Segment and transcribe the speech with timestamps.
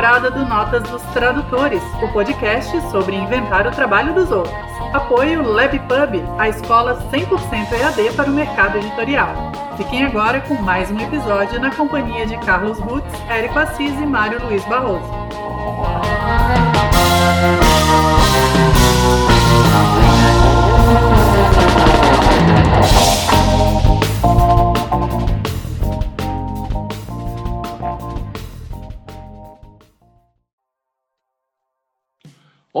[0.00, 4.54] temporada do Notas dos Tradutores, o podcast sobre inventar o trabalho dos outros.
[4.94, 9.34] Apoio LabPub, a escola 100% EAD para o mercado editorial.
[9.76, 14.42] Fiquem agora com mais um episódio na companhia de Carlos Rutz, Érico Assis e Mário
[14.42, 15.04] Luiz Barroso.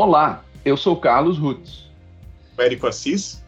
[0.02, 1.90] Olá, eu sou Carlos Rutz.
[2.56, 3.44] Érico Assis.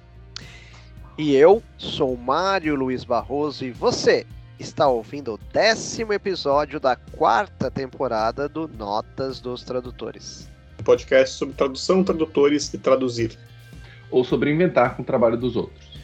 [1.16, 4.26] E eu sou Mário Luiz Barroso e você
[4.58, 10.46] está ouvindo o décimo episódio da quarta temporada do Notas dos Tradutores.
[10.84, 13.38] Podcast sobre tradução, tradutores e traduzir.
[14.10, 15.98] Ou sobre inventar com o trabalho dos outros.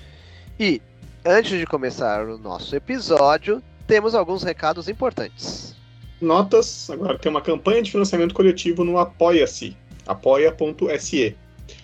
[0.58, 0.80] E,
[1.26, 5.76] antes de começar o nosso episódio, temos alguns recados importantes.
[6.22, 9.76] Notas, agora tem uma campanha de financiamento coletivo no Apoia-se,
[10.08, 11.36] apoia.se.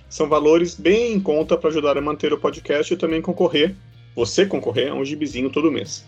[0.08, 3.74] São valores bem em conta para ajudar a manter o podcast e também concorrer,
[4.16, 6.04] você concorrer a um gibizinho todo mês.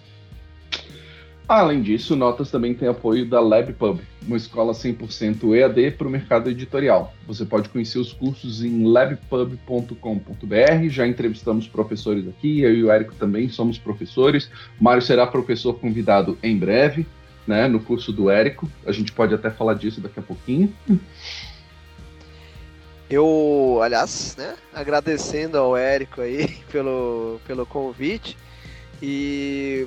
[1.49, 6.51] Além disso, Notas também tem apoio da LabPub, uma escola 100% EAD para o mercado
[6.51, 7.15] editorial.
[7.25, 10.89] Você pode conhecer os cursos em labpub.com.br.
[10.89, 14.51] Já entrevistamos professores aqui, eu e o Érico também somos professores.
[14.81, 17.07] O Mário será professor convidado em breve,
[17.47, 18.69] né, no curso do Érico.
[18.85, 20.75] A gente pode até falar disso daqui a pouquinho.
[23.09, 28.37] Eu, aliás, né, agradecendo ao Érico aí pelo, pelo convite.
[29.01, 29.87] E,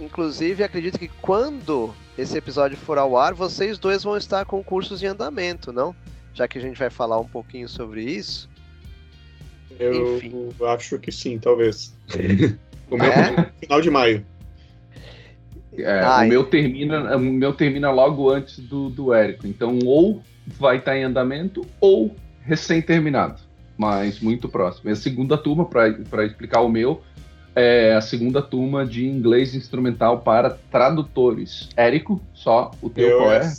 [0.00, 5.02] inclusive, acredito que quando esse episódio for ao ar, vocês dois vão estar com cursos
[5.02, 5.94] em andamento, não?
[6.34, 8.50] Já que a gente vai falar um pouquinho sobre isso.
[9.78, 10.50] Eu Enfim.
[10.66, 11.94] acho que sim, talvez.
[12.90, 13.52] o meu é?
[13.60, 14.26] final de maio.
[15.76, 19.46] É, o meu termina, o meu termina logo antes do, do Érico.
[19.46, 22.16] Então, ou vai estar em andamento, ou
[22.48, 23.40] recém-terminado.
[23.76, 24.90] Mas muito próximo.
[24.90, 27.02] É a segunda turma, para explicar o meu,
[27.54, 31.68] é a segunda turma de inglês instrumental para tradutores.
[31.76, 33.52] Érico, só o teu Eu qual é?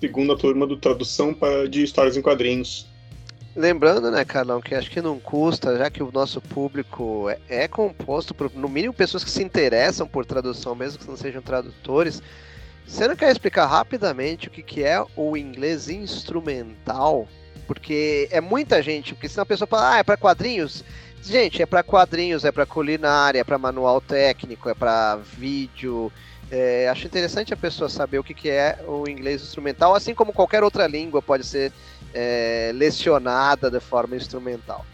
[0.00, 2.86] Segunda turma do tradução para, de histórias em quadrinhos.
[3.54, 7.68] Lembrando, né, Carlão, que acho que não custa, já que o nosso público é, é
[7.68, 12.22] composto por, no mínimo, pessoas que se interessam por tradução, mesmo que não sejam tradutores.
[12.86, 17.28] Você não quer explicar rapidamente o que, que é o inglês instrumental?
[17.66, 20.84] Porque é muita gente, porque senão a pessoa fala, ah, é para quadrinhos?
[21.22, 26.10] Gente, é para quadrinhos, é para culinária, é para manual técnico, é para vídeo.
[26.50, 30.32] É, acho interessante a pessoa saber o que, que é o inglês instrumental, assim como
[30.32, 31.72] qualquer outra língua pode ser
[32.12, 34.84] é, lecionada de forma instrumental.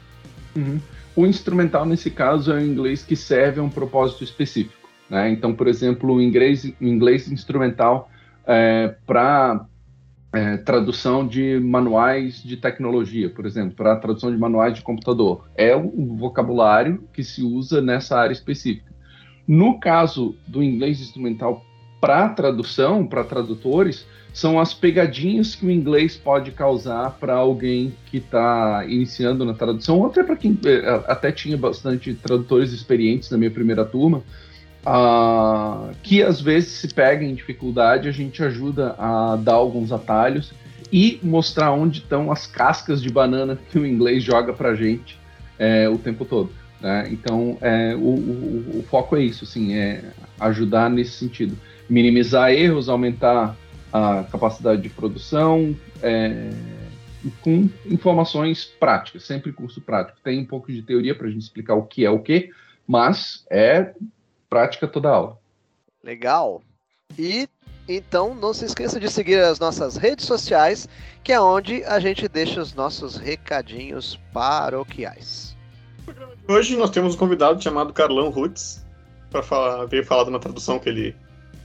[0.55, 0.81] Uhum.
[1.17, 4.89] O instrumental, nesse caso, é o inglês que serve a um propósito específico.
[5.11, 5.31] Né?
[5.31, 8.11] Então, por exemplo, o inglês, o inglês instrumental
[8.47, 9.67] é, para
[10.33, 15.49] é, tradução de manuais de tecnologia, por exemplo, para tradução de manuais de computador.
[15.57, 18.93] É um vocabulário que se usa nessa área específica.
[19.47, 21.65] No caso do inglês instrumental
[22.01, 28.19] para tradução, para tradutores, são as pegadinhas que o inglês pode causar para alguém que
[28.19, 33.39] está iniciando na tradução, ou até para quem é, até tinha bastante tradutores experientes na
[33.39, 34.23] minha primeira turma,
[34.87, 40.53] uh, que às vezes se pega em dificuldade, a gente ajuda a dar alguns atalhos
[40.93, 45.19] e mostrar onde estão as cascas de banana que o inglês joga para a gente
[45.59, 46.51] é, o tempo todo.
[46.81, 47.09] Né?
[47.11, 50.03] Então, é, o, o, o, foco é isso, assim, é
[50.41, 51.59] ajudar nesse sentido.
[51.89, 53.57] Minimizar erros, aumentar
[53.93, 56.51] a capacidade de produção, é,
[57.41, 60.19] com informações práticas, sempre curso prático.
[60.23, 62.51] Tem um pouco de teoria para a gente explicar o que é o que,
[62.87, 63.93] mas é
[64.49, 65.39] prática toda aula.
[66.03, 66.63] Legal.
[67.19, 67.49] E
[67.89, 70.87] então não se esqueça de seguir as nossas redes sociais,
[71.25, 75.57] que é onde a gente deixa os nossos recadinhos paroquiais.
[76.47, 78.85] Hoje nós temos um convidado chamado Carlão Rutz
[79.31, 81.17] para falar, veio falar de uma tradução que ele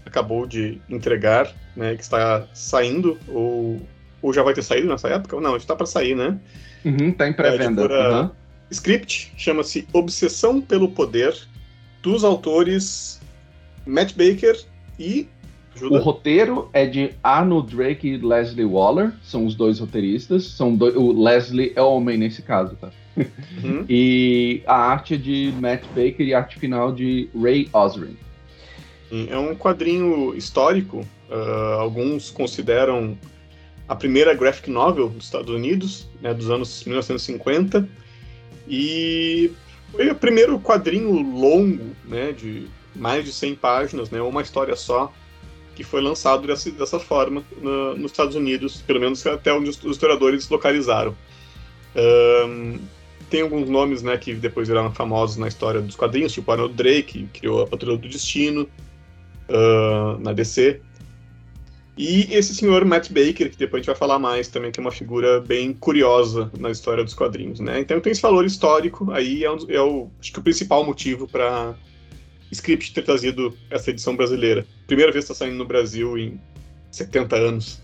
[0.05, 3.81] acabou de entregar, né, que está saindo ou,
[4.21, 5.39] ou já vai ter saído nessa época?
[5.39, 6.39] Não, está para sair, né?
[6.85, 8.21] Uhum, tá em pré-venda.
[8.21, 8.29] Uhum.
[8.69, 11.33] Script chama-se Obsessão pelo Poder
[12.03, 13.19] dos autores
[13.87, 14.59] Matt Baker
[14.99, 15.27] e.
[15.75, 15.95] Ajuda.
[15.95, 20.43] O roteiro é de Arnold Drake e Leslie Waller, são os dois roteiristas.
[20.43, 22.91] São dois, o Leslie é homem nesse caso, tá?
[23.17, 23.83] Uhum.
[23.89, 28.15] e a arte é de Matt Baker e a arte final de Ray Osrin.
[29.29, 31.05] É um quadrinho histórico.
[31.29, 33.17] Uh, alguns consideram
[33.87, 37.87] a primeira graphic novel dos Estados Unidos, né, dos anos 1950.
[38.67, 39.51] E
[39.93, 45.13] foi o primeiro quadrinho longo, né, de mais de 100 páginas, né, uma história só,
[45.75, 49.83] que foi lançado dessa, dessa forma no, nos Estados Unidos, pelo menos até onde os,
[49.83, 51.15] os historiadores localizaram.
[51.95, 52.79] Um,
[53.29, 57.27] tem alguns nomes né, que depois viraram famosos na história dos quadrinhos, tipo Arnold Drake,
[57.31, 58.67] que criou a Patrulha do Destino
[59.49, 60.81] uh, na DC.
[61.95, 64.81] E esse senhor Matt Baker, que depois a gente vai falar mais também, que é
[64.81, 67.79] uma figura bem curiosa na história dos quadrinhos, né?
[67.79, 71.27] Então tem esse valor histórico aí, é, um, é o, acho que o principal motivo
[71.27, 71.75] para
[72.51, 74.65] Script ter trazido essa edição brasileira.
[74.87, 76.39] Primeira vez que está saindo no Brasil em
[76.91, 77.81] 70 anos.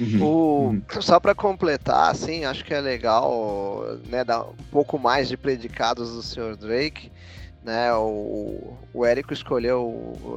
[0.00, 0.22] Uhum.
[0.22, 0.82] O, uhum.
[1.00, 6.14] só para completar, assim, acho que é legal né, dar um pouco mais de predicados
[6.14, 6.56] do Sr.
[6.56, 7.12] Drake.
[7.62, 9.86] Né, o, o Érico escolheu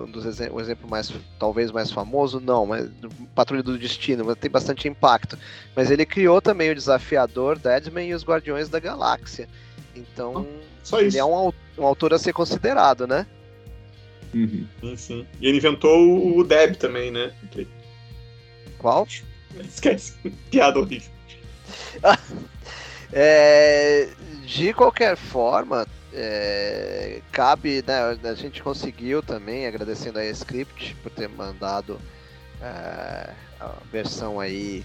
[0.06, 1.10] um dos o exemplo mais,
[1.40, 2.90] talvez mais famoso, não, mas
[3.34, 5.38] Patrulha do Destino, mas tem bastante impacto.
[5.74, 9.48] Mas ele criou também o Desafiador, Deadman e os Guardiões da Galáxia.
[9.96, 10.46] Então,
[10.92, 13.26] ah, ele é um, um autor a ser considerado, né?
[14.34, 14.68] Uhum.
[14.82, 15.28] Sim, sim.
[15.40, 17.32] E ele inventou o Deb também, né?
[18.80, 19.08] Qual?
[19.64, 20.14] Esquece.
[20.50, 21.12] Piada horrível.
[23.14, 24.10] é,
[24.54, 31.28] de qualquer forma, é, cabe, né, a gente conseguiu também, agradecendo a Script por ter
[31.28, 32.00] mandado
[32.62, 33.30] é,
[33.60, 34.84] a versão aí.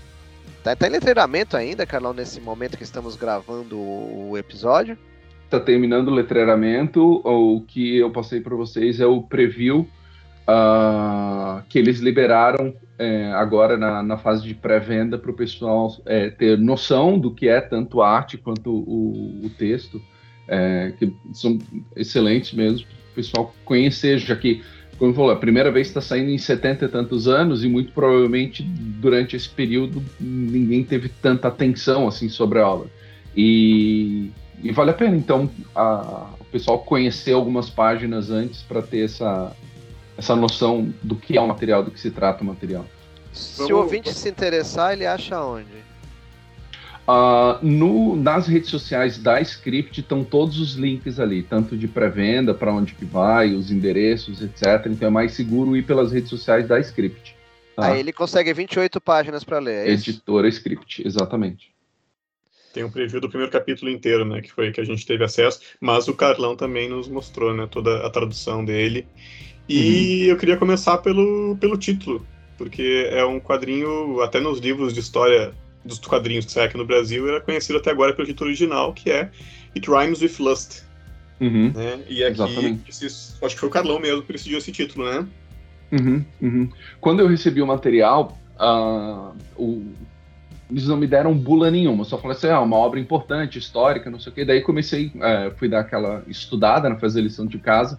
[0.64, 4.96] Tá, tá em letreiramento ainda, Carlão, nesse momento que estamos gravando o episódio?
[5.44, 7.22] está terminando o letreiramento.
[7.24, 9.88] O que eu passei para vocês é o preview
[10.46, 16.31] uh, que eles liberaram é, agora na, na, fase de pré-venda para o pessoal é,
[16.31, 20.00] ter noção do que é tanto a arte quanto o, o texto,
[20.46, 21.58] é, que são
[21.94, 24.62] excelentes mesmo, o pessoal conhecer, já que,
[24.99, 28.62] como falou, a primeira vez está saindo em 70 e tantos anos e muito provavelmente
[28.62, 32.88] durante esse período ninguém teve tanta atenção assim sobre a obra.
[33.37, 34.31] E
[34.62, 39.52] e vale a pena, então, a, o pessoal conhecer algumas páginas antes para ter essa,
[40.18, 42.84] essa noção do que é o material, do que se trata o material.
[43.32, 43.72] Se Vamos...
[43.72, 45.86] o ouvinte se interessar, ele acha onde?
[47.06, 52.52] Uh, no, nas redes sociais da Script estão todos os links ali, tanto de pré-venda,
[52.52, 54.86] para onde que vai, os endereços, etc.
[54.86, 57.34] Então é mais seguro ir pelas redes sociais da Script.
[57.76, 57.92] Tá?
[57.92, 59.88] Aí ele consegue 28 páginas para ler.
[59.88, 61.72] É Editora Script, exatamente
[62.78, 65.60] tem um preview do primeiro capítulo inteiro, né, que foi que a gente teve acesso,
[65.80, 69.04] mas o Carlão também nos mostrou, né, toda a tradução dele.
[69.68, 70.30] E uhum.
[70.30, 72.26] eu queria começar pelo, pelo título,
[72.56, 75.52] porque é um quadrinho, até nos livros de história
[75.84, 79.30] dos quadrinhos que aqui no Brasil, era conhecido até agora pelo título original, que é
[79.74, 80.82] It Rhymes with Lust.
[81.40, 81.72] Uhum.
[81.72, 82.00] Né?
[82.08, 85.26] E aqui, esses, acho que foi o Carlão mesmo que decidiu esse título, né?
[85.90, 86.68] Uhum, uhum.
[87.00, 89.92] Quando eu recebi o material, uh, o
[90.70, 94.20] eles não me deram bula nenhuma, só falaram assim, ah, uma obra importante, histórica, não
[94.20, 94.44] sei o quê.
[94.44, 97.98] Daí comecei, é, fui dar aquela estudada, né, fazer lição de casa,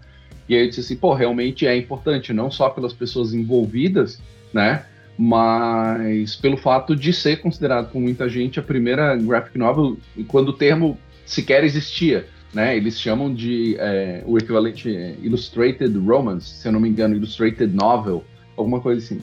[0.50, 4.19] e aí eu disse assim, pô, realmente é importante, não só pelas pessoas envolvidas,
[4.51, 4.84] né,
[5.16, 9.98] mas pelo fato de ser considerado por muita gente a primeira graphic novel,
[10.28, 16.47] quando o termo sequer existia, né, eles chamam de é, o equivalente é, illustrated romance,
[16.47, 18.24] se eu não me engano, illustrated novel,
[18.57, 19.21] alguma coisa assim.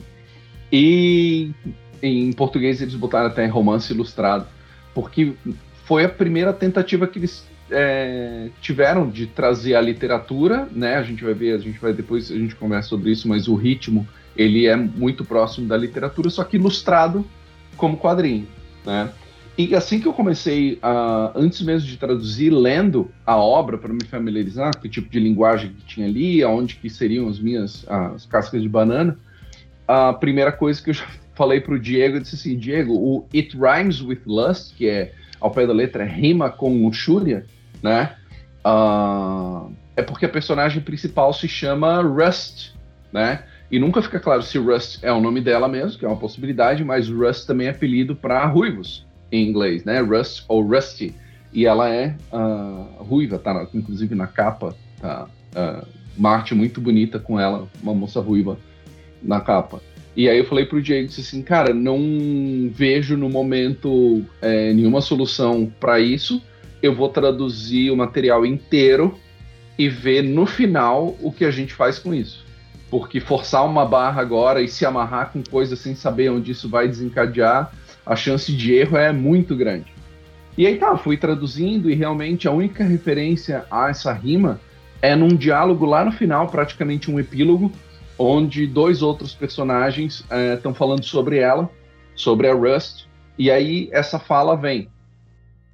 [0.71, 1.51] E
[2.01, 4.47] em português eles botaram até romance ilustrado,
[4.93, 5.33] porque
[5.83, 10.95] foi a primeira tentativa que eles é, tiveram de trazer a literatura, né?
[10.95, 13.55] A gente vai ver, a gente vai depois a gente conversa sobre isso, mas o
[13.55, 17.25] ritmo ele é muito próximo da literatura, só que ilustrado
[17.75, 18.47] como quadrinho,
[18.85, 19.09] né?
[19.57, 24.05] E assim que eu comecei, a, antes mesmo de traduzir, lendo a obra para me
[24.05, 28.25] familiarizar com que tipo de linguagem que tinha ali, aonde que seriam as minhas as
[28.27, 29.17] cascas de banana,
[29.87, 33.57] a primeira coisa que eu já falei pro Diego, eu disse assim, Diego, o It
[33.57, 37.45] Rhymes with Lust, que é, ao pé da letra, rima com luxúria,
[37.81, 38.15] né?
[38.65, 42.71] Uh, é porque a personagem principal se chama Rust,
[43.11, 43.43] né?
[43.69, 46.83] E nunca fica claro se Rust é o nome dela mesmo, que é uma possibilidade,
[46.83, 49.99] mas Rust também é apelido para ruivos em inglês, né?
[49.99, 51.13] Rust ou Rusty.
[51.53, 53.67] E ela é uh, ruiva, tá?
[53.73, 55.27] Inclusive na capa, tá?
[55.55, 58.57] Uh, uma arte muito bonita com ela, uma moça ruiva
[59.21, 59.81] na capa.
[60.15, 64.99] E aí eu falei pro Diego disse assim, cara, não vejo no momento é, nenhuma
[64.99, 66.41] solução para isso.
[66.81, 69.17] Eu vou traduzir o material inteiro
[69.77, 72.45] e ver no final o que a gente faz com isso.
[72.89, 76.87] Porque forçar uma barra agora e se amarrar com coisas sem saber onde isso vai
[76.87, 77.71] desencadear,
[78.05, 79.93] a chance de erro é muito grande.
[80.57, 84.59] E aí tá, fui traduzindo e realmente a única referência a essa rima
[85.01, 87.71] é num diálogo lá no final, praticamente um epílogo,
[88.17, 91.69] onde dois outros personagens estão é, falando sobre ela,
[92.15, 93.05] sobre a Rust,
[93.37, 94.89] e aí essa fala vem.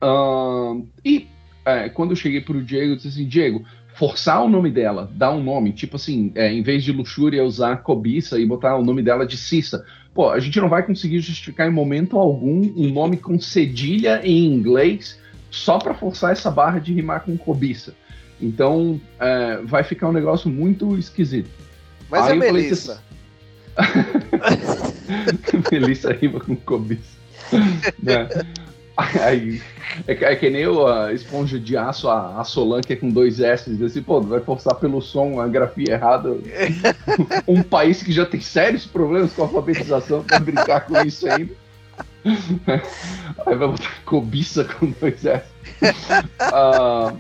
[0.04, 1.28] Uh, e
[1.66, 3.64] é, quando eu cheguei pro Diego, eu disse assim, Diego,
[3.96, 7.78] forçar o nome dela, dar um nome, tipo assim, é, em vez de luxúria, usar
[7.78, 9.86] cobiça e botar o nome dela de Cissa.
[10.14, 14.46] Pô, a gente não vai conseguir justificar em momento algum um nome com cedilha em
[14.46, 15.20] inglês
[15.50, 17.96] só para forçar essa barra de rimar com cobiça.
[18.42, 21.50] Então, é, vai ficar um negócio muito esquisito.
[22.10, 23.02] Mas Aí a Melissa?
[25.72, 27.18] Melissa rima com cobiça.
[28.02, 28.28] né?
[29.22, 29.62] Aí,
[30.08, 33.10] é, é, que nem o, a esponja de aço, a, a Solan, que é com
[33.10, 36.38] dois S, assim, pô, vai forçar pelo som a grafia errada.
[37.48, 41.54] um país que já tem sérios problemas com a alfabetização para brincar com isso ainda.
[43.46, 45.46] Aí vai botar cobiça com dois S.
[45.82, 47.18] Uh,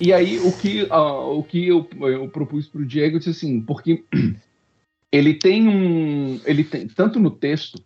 [0.00, 3.30] e aí, o que, uh, o que eu, eu propus para o Diego, eu disse
[3.30, 4.04] assim, porque
[5.10, 6.40] ele tem um.
[6.44, 7.82] Ele tem, tanto no texto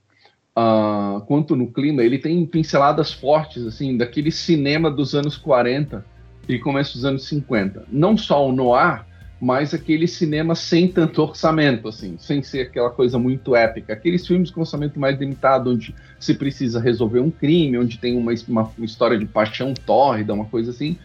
[0.56, 6.04] uh, quanto no clima, ele tem pinceladas fortes, assim, daquele cinema dos anos 40
[6.48, 7.86] e começo dos anos 50.
[7.90, 9.04] Não só o noir,
[9.40, 13.92] mas aquele cinema sem tanto orçamento, assim, sem ser aquela coisa muito épica.
[13.92, 18.32] Aqueles filmes com orçamento mais limitado, onde se precisa resolver um crime, onde tem uma,
[18.46, 20.96] uma, uma história de paixão tórrida, uma coisa assim.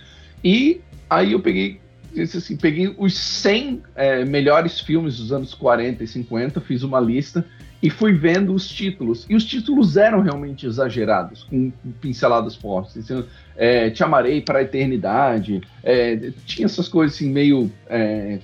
[0.44, 1.80] E aí eu peguei
[2.20, 7.46] assim, peguei os 100 é, melhores filmes dos anos 40 e 50, fiz uma lista
[7.82, 9.26] e fui vendo os títulos.
[9.30, 12.98] E os títulos eram realmente exagerados, com pinceladas fortes.
[12.98, 13.24] Assim,
[13.56, 15.62] é, Te amarei para a eternidade.
[15.84, 18.40] É, tinha essas coisas assim, meio é,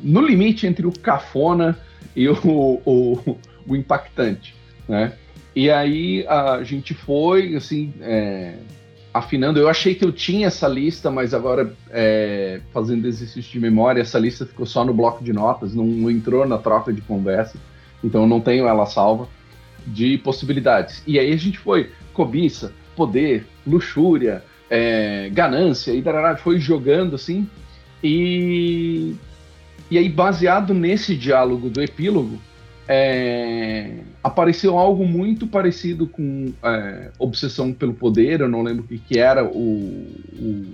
[0.00, 1.76] no limite entre o cafona
[2.14, 4.54] e o, o, o, impactante.
[4.88, 5.12] Né?
[5.54, 8.54] E aí a gente foi assim é,
[9.12, 9.58] afinando.
[9.58, 14.18] Eu achei que eu tinha essa lista, mas agora é, fazendo exercício de memória, essa
[14.18, 17.58] lista ficou só no bloco de notas, não, não entrou na troca de conversa
[18.06, 19.28] então eu não tenho ela salva,
[19.86, 21.02] de possibilidades.
[21.06, 27.48] E aí a gente foi cobiça, poder, luxúria, é, ganância, e darará, foi jogando assim.
[28.02, 29.14] E,
[29.90, 32.38] e aí, baseado nesse diálogo do epílogo,
[32.88, 38.40] é, apareceu algo muito parecido com é, obsessão pelo poder.
[38.40, 40.64] Eu não lembro o que, que era o, o,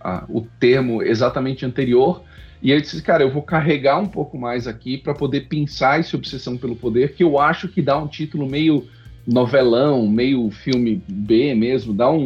[0.00, 2.22] a, o termo exatamente anterior,
[2.62, 6.16] e eu disse, cara, eu vou carregar um pouco mais aqui para poder pensar esse
[6.16, 8.88] Obsessão pelo Poder, que eu acho que dá um título meio
[9.26, 12.22] novelão, meio filme B mesmo, dá um,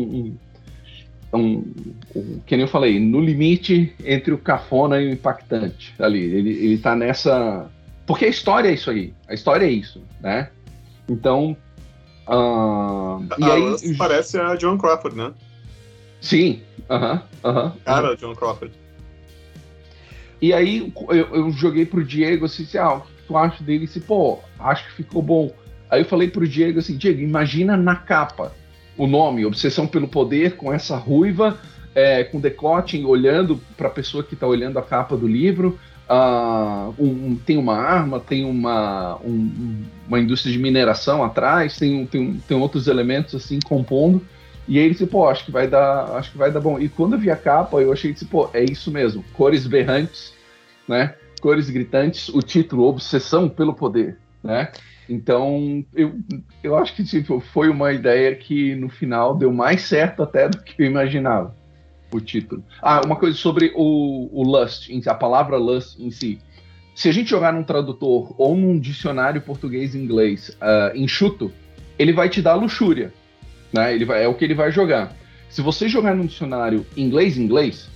[1.33, 1.75] um, um,
[2.15, 6.23] um que nem eu falei, no limite entre o cafona e o impactante ali.
[6.23, 7.71] Ele, ele tá nessa.
[8.07, 9.13] Porque a história é isso aí.
[9.29, 10.51] A história é isso, né?
[11.09, 11.57] Então.
[12.27, 15.33] Uh, e aí, parece a John Crawford, né?
[16.21, 17.61] Sim, aham, uh aham.
[17.61, 18.88] -huh, uh -huh, Cara, John Crawford.
[20.41, 23.85] E aí eu, eu joguei pro Diego assim, assim ah, o que tu acha dele?
[23.85, 25.53] Assim, pô, acho que ficou bom.
[25.91, 28.53] Aí eu falei pro Diego assim, Diego, imagina na capa
[28.97, 31.57] o nome, Obsessão pelo Poder, com essa ruiva,
[31.95, 35.79] é, com decote, olhando para a pessoa que está olhando a capa do livro.
[36.11, 42.41] Uh, um, tem uma arma, tem uma, um, uma indústria de mineração atrás, tem, tem,
[42.49, 44.25] tem outros elementos assim compondo.
[44.69, 46.79] E aí ele disse, pô, acho que vai dar, acho que vai dar bom.
[46.79, 50.35] E quando eu vi a capa, eu achei que, pô, é isso mesmo, cores berrantes,
[50.87, 51.15] né?
[51.41, 54.71] Cores gritantes, o título Obsessão pelo Poder, né?
[55.09, 56.17] Então, eu,
[56.63, 60.63] eu acho que tipo, foi uma ideia que no final deu mais certo até do
[60.63, 61.57] que eu imaginava,
[62.13, 62.63] o título.
[62.83, 66.39] Ah, uma coisa sobre o, o Lust, a palavra Lust em si.
[66.95, 71.51] Se a gente jogar num tradutor ou num dicionário português-inglês uh, enxuto,
[71.99, 73.15] ele vai te dar luxúria.
[73.73, 73.95] Né?
[73.95, 75.17] Ele vai, é o que ele vai jogar.
[75.49, 77.89] Se você jogar no dicionário inglês-inglês,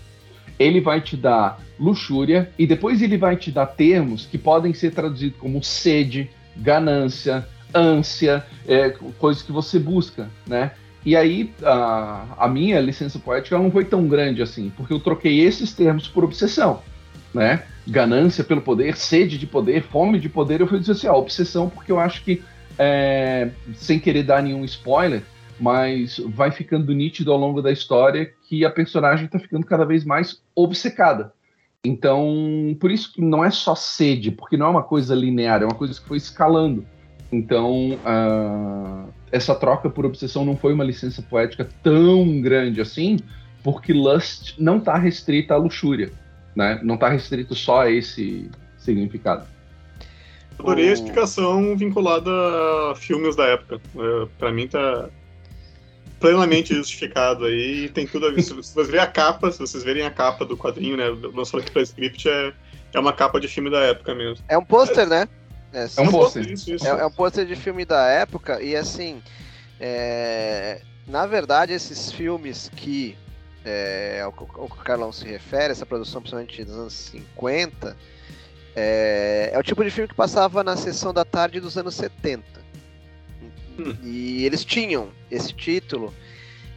[0.59, 4.93] ele vai te dar luxúria e depois ele vai te dar termos que podem ser
[4.93, 10.73] traduzidos como sede, ganância, ânsia, é, coisas que você busca, né?
[11.05, 15.41] E aí a, a minha licença poética não foi tão grande assim, porque eu troquei
[15.41, 16.81] esses termos por obsessão,
[17.35, 17.65] né?
[17.87, 21.69] Ganância pelo poder, sede de poder, fome de poder, eu fui dizer assim, ah, obsessão,
[21.69, 22.43] porque eu acho que,
[22.79, 25.23] é, sem querer dar nenhum spoiler,
[25.63, 30.05] mas vai ficando nítido ao longo da história que a personagem está ficando cada vez
[30.05, 31.33] mais obcecada.
[31.85, 35.65] Então, por isso que não é só sede, porque não é uma coisa linear, é
[35.65, 36.85] uma coisa que foi escalando.
[37.31, 43.19] Então, uh, essa troca por obsessão não foi uma licença poética tão grande assim,
[43.63, 46.11] porque Lust não está restrita à luxúria,
[46.57, 46.81] né?
[46.83, 49.47] Não está restrito só a esse significado.
[50.59, 52.31] Adorei a explicação vinculada
[52.91, 53.81] a filmes da época.
[53.97, 55.09] É, Para mim tá
[56.23, 57.91] plenamente justificado aí.
[57.91, 58.43] Tem tudo a ver.
[58.43, 61.05] Se vocês verem a capa, se vocês verem a capa do quadrinho, né?
[61.35, 62.53] Lançou aqui pra script, é,
[62.95, 64.43] é uma capa de filme da época mesmo.
[64.49, 65.29] É um pôster, né?
[65.73, 66.47] É, é um pôster.
[66.47, 69.21] É, é, um pôster de filme da época, e assim.
[69.81, 70.81] É...
[71.07, 73.19] Na verdade, esses filmes que
[73.65, 77.97] é, ao, que o Carlão se refere, essa produção principalmente dos anos 50,
[78.75, 82.62] é, é, o tipo de filme que passava na sessão da tarde dos anos 70.
[83.79, 83.97] Hum.
[84.03, 86.13] E eles tinham esse título.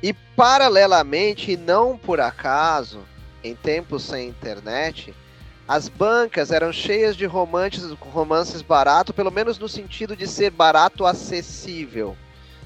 [0.01, 2.99] E paralelamente, e não por acaso,
[3.43, 5.13] em tempos sem internet,
[5.67, 11.05] as bancas eram cheias de romances, romances barato, pelo menos no sentido de ser barato
[11.05, 12.15] acessível,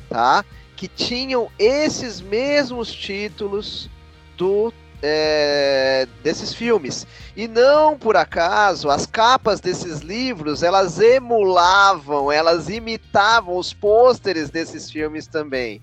[0.10, 0.44] tá?
[0.76, 3.90] Que tinham esses mesmos títulos
[4.36, 7.08] do é, desses filmes.
[7.36, 14.90] E não por acaso, as capas desses livros, elas emulavam, elas imitavam os pôsteres desses
[14.92, 15.82] filmes também.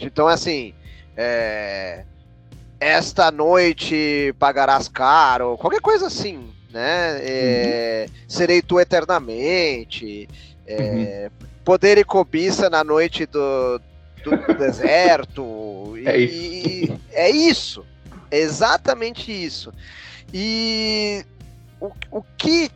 [0.00, 0.74] Então, assim,
[1.16, 2.04] é,
[2.80, 7.18] esta noite pagarás caro, qualquer coisa assim, né?
[7.20, 8.14] É, uhum.
[8.28, 10.28] Serei tu eternamente,
[10.66, 11.48] é, uhum.
[11.64, 13.80] poder e cobiça na noite do,
[14.24, 15.94] do deserto.
[16.04, 16.34] é isso.
[16.34, 17.86] E, é isso,
[18.30, 19.72] é exatamente isso.
[20.32, 21.24] E
[21.80, 22.70] o, o que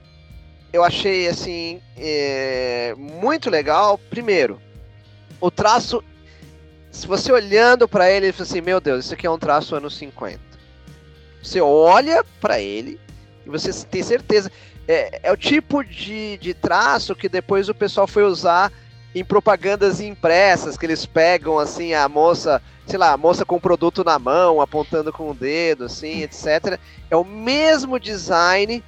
[0.72, 4.60] eu achei assim é, muito legal, primeiro,
[5.40, 6.02] o traço
[6.90, 9.96] se você olhando para ele, você assim, meu Deus, isso aqui é um traço anos
[9.96, 10.40] 50.
[11.42, 13.00] Você olha para ele
[13.46, 14.50] e você tem certeza.
[14.86, 18.72] É, é o tipo de, de traço que depois o pessoal foi usar
[19.18, 23.60] em propagandas impressas, que eles pegam assim a moça, sei lá, a moça com o
[23.60, 26.78] produto na mão, apontando com o dedo, assim, etc.
[27.10, 28.82] É o mesmo design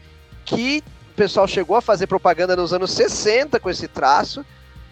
[0.45, 0.83] que
[1.13, 4.45] o pessoal chegou a fazer propaganda nos anos 60 com esse traço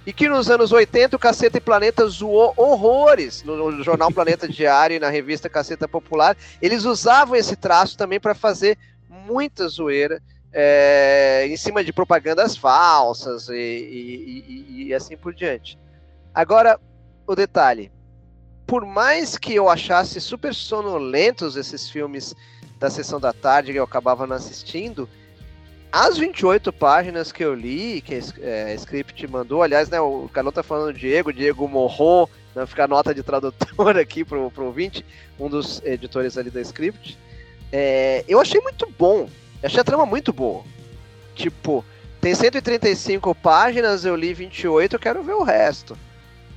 [0.07, 4.49] e que nos anos 80 o Caceta e Planeta zoou horrores no, no jornal Planeta
[4.49, 6.37] Diário e na revista Caceta Popular.
[6.63, 8.79] Eles usavam esse traço também para fazer
[9.09, 15.79] muita zoeira é, em cima de propagandas falsas e, e, e, e assim por diante.
[16.35, 16.79] Agora,
[17.27, 17.91] o detalhe.
[18.67, 22.35] Por mais que eu achasse super sonolentos esses filmes
[22.79, 25.09] da sessão da tarde que eu acabava não assistindo,
[25.91, 30.53] as 28 páginas que eu li, que é, a Script mandou, aliás, né, o Carlão
[30.53, 34.67] tá falando do Diego, Diego Morro, né, fica a nota de tradutor aqui pro, pro
[34.67, 35.05] ouvinte,
[35.41, 37.19] um dos editores ali da Script.
[37.73, 39.29] É, eu achei muito bom,
[39.63, 40.65] eu achei a trama muito boa.
[41.35, 41.85] Tipo,
[42.21, 45.97] tem 135 páginas, eu li 28, eu quero ver o resto,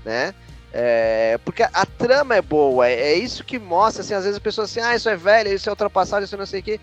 [0.04, 0.34] né?
[0.74, 4.44] É, porque a, trama é boa, é, é, isso que mostra, assim, às vezes as
[4.44, 6.80] pessoas assim, ah, isso é velho, isso é ultrapassado, isso não sei o quê.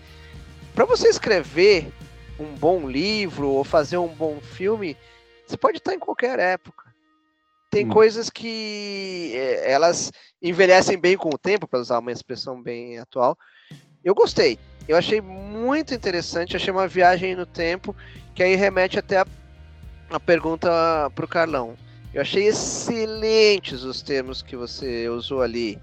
[0.75, 1.91] Pra você escrever
[2.39, 4.95] um bom livro ou fazer um bom filme,
[5.45, 6.85] você pode estar em qualquer época.
[7.69, 7.89] Tem hum.
[7.89, 13.37] coisas que é, elas envelhecem bem com o tempo, para usar uma expressão bem atual.
[14.03, 14.59] Eu gostei.
[14.89, 17.95] Eu achei muito interessante, achei uma viagem no tempo,
[18.33, 19.27] que aí remete até a,
[20.09, 20.67] a pergunta
[21.13, 21.75] para o Carlão.
[22.11, 25.77] Eu achei excelentes os termos que você usou ali.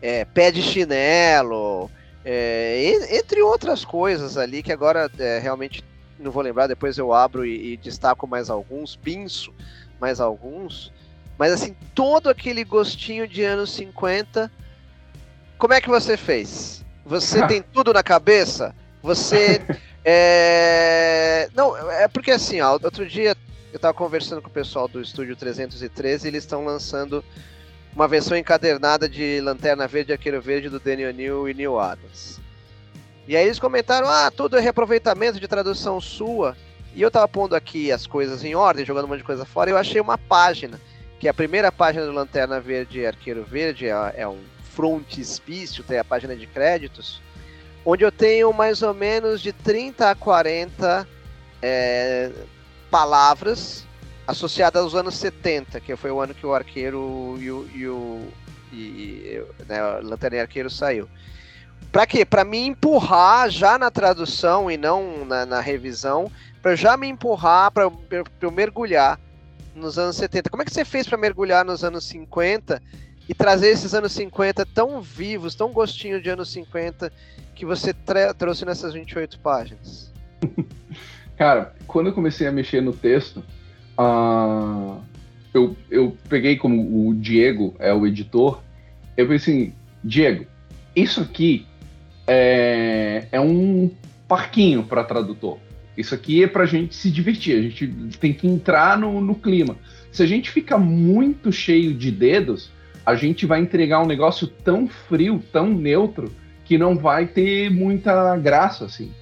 [0.00, 1.90] É, pé de chinelo,
[2.24, 5.84] é, entre outras coisas ali que agora é, realmente
[6.18, 9.52] não vou lembrar, depois eu abro e, e destaco mais alguns, pinço
[10.00, 10.90] mais alguns.
[11.36, 14.50] Mas assim, todo aquele gostinho de anos 50.
[15.58, 16.85] Como é que você fez?
[17.06, 18.74] Você tem tudo na cabeça?
[19.02, 19.62] Você.
[20.08, 21.48] É...
[21.52, 23.36] Não, é porque assim, ó, outro dia
[23.72, 27.24] eu tava conversando com o pessoal do Estúdio 313 e eles estão lançando
[27.92, 32.38] uma versão encadernada de Lanterna Verde e Arqueiro Verde do Daniel New e Neil Adams.
[33.26, 36.56] E aí eles comentaram: ah, tudo é reaproveitamento de tradução sua.
[36.94, 39.70] E eu tava pondo aqui as coisas em ordem, jogando um monte de coisa fora,
[39.70, 40.80] e eu achei uma página,
[41.18, 44.38] que é a primeira página do Lanterna Verde e Arqueiro Verde, é, é um
[44.76, 47.22] frontispício, tem a página de créditos,
[47.84, 51.08] onde eu tenho mais ou menos de 30 a 40
[51.62, 52.30] é,
[52.90, 53.86] palavras
[54.26, 58.28] associadas aos anos 70, que foi o ano que o Arqueiro e o, e o
[58.72, 61.08] e, né, Lanterna Arqueiro saiu.
[61.90, 62.26] Para quê?
[62.26, 67.70] Para me empurrar já na tradução e não na, na revisão, para já me empurrar
[67.70, 67.84] para
[68.40, 69.18] eu mergulhar
[69.74, 70.50] nos anos 70.
[70.50, 72.82] Como é que você fez para mergulhar nos anos 50
[73.28, 77.12] e trazer esses anos 50 tão vivos, tão gostinho de anos 50
[77.54, 77.94] que você
[78.36, 80.12] trouxe nessas 28 páginas?
[81.36, 83.42] Cara, quando eu comecei a mexer no texto,
[83.98, 85.00] uh,
[85.52, 88.62] eu, eu peguei como o Diego é o editor,
[89.16, 90.46] eu pensei assim, Diego,
[90.94, 91.66] isso aqui
[92.26, 93.90] é, é um
[94.28, 95.58] parquinho para tradutor.
[95.96, 99.34] Isso aqui é para a gente se divertir, a gente tem que entrar no, no
[99.34, 99.76] clima.
[100.12, 102.70] Se a gente ficar muito cheio de dedos,
[103.06, 106.32] a gente vai entregar um negócio tão frio, tão neutro,
[106.64, 109.12] que não vai ter muita graça, assim.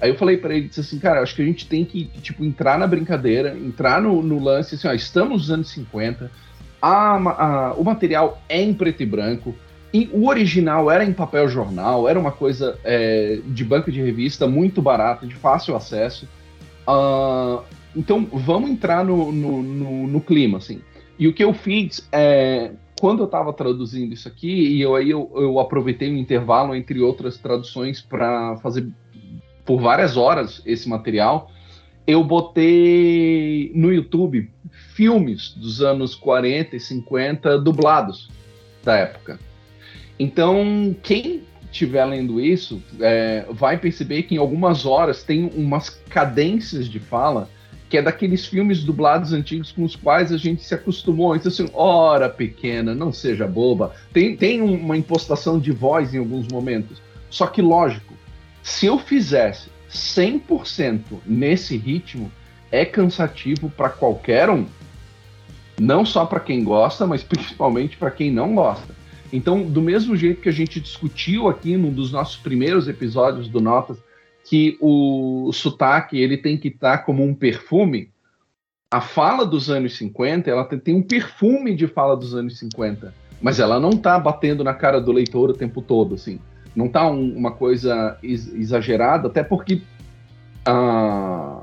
[0.00, 2.44] Aí eu falei para ele, disse assim, cara, acho que a gente tem que, tipo,
[2.44, 6.30] entrar na brincadeira, entrar no, no lance, assim, ó, estamos nos anos 50,
[6.80, 9.54] a, a, o material é em preto e branco,
[10.12, 14.80] o original era em papel jornal, era uma coisa é, de banco de revista muito
[14.80, 16.26] barata, de fácil acesso.
[16.88, 17.62] Uh,
[17.94, 20.80] então vamos entrar no, no, no, no, clima, assim.
[21.18, 25.10] E o que eu fiz é quando eu estava traduzindo isso aqui e eu aí
[25.10, 28.88] eu, eu aproveitei um intervalo entre outras traduções para fazer
[29.64, 31.50] por várias horas esse material.
[32.06, 34.48] Eu botei no YouTube
[34.94, 38.30] filmes dos anos 40 e 50 dublados
[38.84, 39.40] da época.
[40.16, 46.88] Então, quem estiver lendo isso é, vai perceber que em algumas horas tem umas cadências
[46.88, 47.50] de fala
[47.92, 51.36] que é daqueles filmes dublados antigos com os quais a gente se acostumou.
[51.36, 53.94] Então, assim, ora pequena, não seja boba.
[54.14, 57.02] Tem, tem uma impostação de voz em alguns momentos.
[57.28, 58.14] Só que, lógico,
[58.62, 62.32] se eu fizesse 100% nesse ritmo,
[62.70, 64.64] é cansativo para qualquer um.
[65.78, 68.96] Não só para quem gosta, mas principalmente para quem não gosta.
[69.30, 73.60] Então, do mesmo jeito que a gente discutiu aqui num dos nossos primeiros episódios do
[73.60, 73.98] Notas,
[74.52, 78.10] que o sotaque ele tem que estar tá como um perfume,
[78.90, 83.58] a fala dos anos 50, ela tem um perfume de fala dos anos 50, mas
[83.58, 86.38] ela não está batendo na cara do leitor o tempo todo, assim.
[86.76, 89.80] Não está um, uma coisa exagerada, até porque
[90.66, 91.62] a,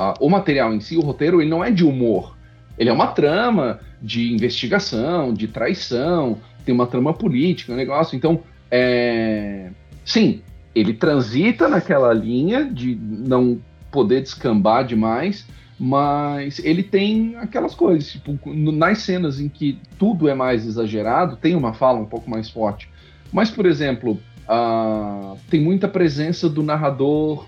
[0.00, 2.38] a, o material em si, o roteiro, ele não é de humor.
[2.78, 8.16] Ele é uma trama de investigação, de traição, tem uma trama política, um negócio.
[8.16, 9.68] Então, é...
[10.06, 10.42] sim,
[10.74, 13.60] ele transita naquela linha de não
[13.90, 15.46] poder descambar demais,
[15.78, 21.54] mas ele tem aquelas coisas, tipo, nas cenas em que tudo é mais exagerado, tem
[21.54, 22.88] uma fala um pouco mais forte.
[23.32, 27.46] Mas, por exemplo, uh, tem muita presença do narrador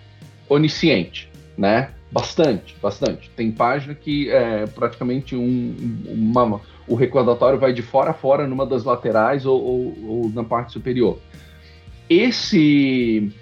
[0.48, 1.90] onisciente, né?
[2.10, 3.30] Bastante, bastante.
[3.30, 5.74] Tem página que é praticamente um,
[6.06, 10.44] uma, o recordatório vai de fora a fora numa das laterais ou, ou, ou na
[10.44, 11.18] parte superior.
[12.08, 13.32] Esse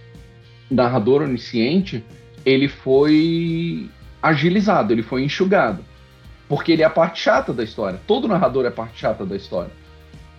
[0.71, 2.05] narrador onisciente,
[2.45, 3.89] ele foi
[4.23, 5.85] agilizado, ele foi enxugado.
[6.49, 8.01] Porque ele é a parte chata da história.
[8.07, 9.71] Todo narrador é a parte chata da história.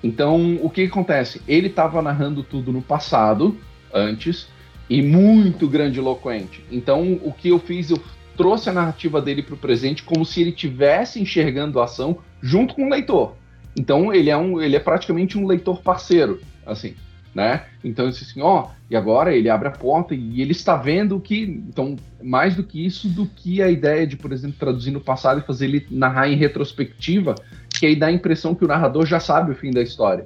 [0.03, 1.41] Então, o que acontece?
[1.47, 3.57] Ele estava narrando tudo no passado,
[3.93, 4.47] antes,
[4.89, 6.63] e muito grandiloquente.
[6.71, 7.99] Então, o que eu fiz, eu
[8.37, 12.75] trouxe a narrativa dele para o presente como se ele tivesse enxergando a ação junto
[12.75, 13.35] com o leitor.
[13.77, 16.95] Então ele é um, ele é praticamente um leitor parceiro, assim,
[17.35, 17.65] né?
[17.83, 21.43] Então disse assim, ó, e agora ele abre a porta e ele está vendo que,
[21.67, 25.41] então mais do que isso, do que a ideia de, por exemplo, traduzir no passado
[25.41, 27.35] e fazer ele narrar em retrospectiva,
[27.69, 30.25] que aí dá a impressão que o narrador já sabe o fim da história.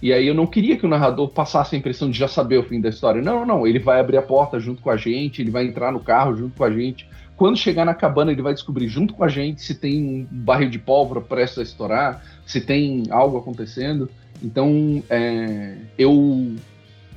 [0.00, 2.62] E aí eu não queria que o narrador passasse a impressão de já saber o
[2.62, 3.20] fim da história.
[3.20, 6.00] Não, não, ele vai abrir a porta junto com a gente, ele vai entrar no
[6.00, 7.06] carro junto com a gente,
[7.40, 10.68] quando chegar na cabana, ele vai descobrir junto com a gente se tem um barril
[10.68, 14.10] de pólvora prestes a estourar, se tem algo acontecendo.
[14.42, 16.54] Então, é, eu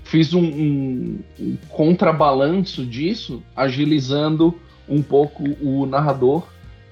[0.04, 6.46] fiz um, um, um, contrabalanço disso, agilizando um pouco o narrador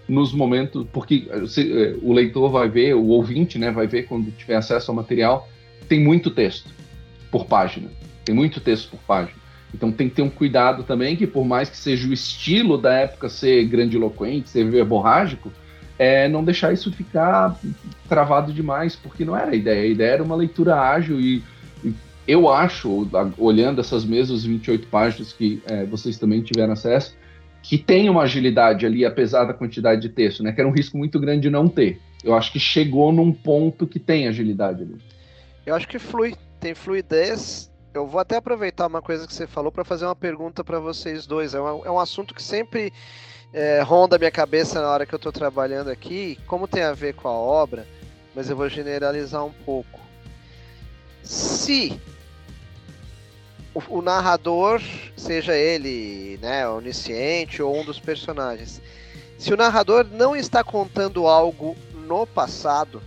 [0.08, 4.32] nos momentos, porque se, é, o leitor vai ver, o ouvinte né, vai ver quando
[4.32, 5.48] tiver acesso ao material,
[5.88, 6.70] tem muito texto
[7.30, 7.90] por página.
[8.24, 9.40] Tem muito texto por página.
[9.74, 12.94] Então tem que ter um cuidado também que, por mais que seja o estilo da
[12.94, 15.52] época ser grandiloquente, ser verborrágico,
[16.02, 17.56] é não deixar isso ficar
[18.10, 19.84] travado demais, porque não era a ideia.
[19.84, 21.44] A ideia era uma leitura ágil e,
[21.84, 21.94] e
[22.28, 27.16] eu acho, olhando essas mesmas 28 páginas que é, vocês também tiveram acesso,
[27.62, 30.52] que tem uma agilidade ali, apesar da quantidade de texto, né?
[30.52, 32.02] Que era um risco muito grande de não ter.
[32.24, 34.98] Eu acho que chegou num ponto que tem agilidade ali.
[35.68, 39.72] Eu acho que flui, tem fluidez eu vou até aproveitar uma coisa que você falou
[39.72, 41.54] para fazer uma pergunta para vocês dois.
[41.54, 42.92] É um, é um assunto que sempre
[43.54, 47.14] é, ronda minha cabeça na hora que eu estou trabalhando aqui, como tem a ver
[47.14, 47.88] com a obra,
[48.34, 50.00] mas eu vou generalizar um pouco.
[51.24, 52.00] Se
[53.74, 54.82] o, o narrador,
[55.18, 58.82] seja ele né, onisciente ou um dos personagens,
[59.38, 63.02] se o narrador não está contando algo no passado,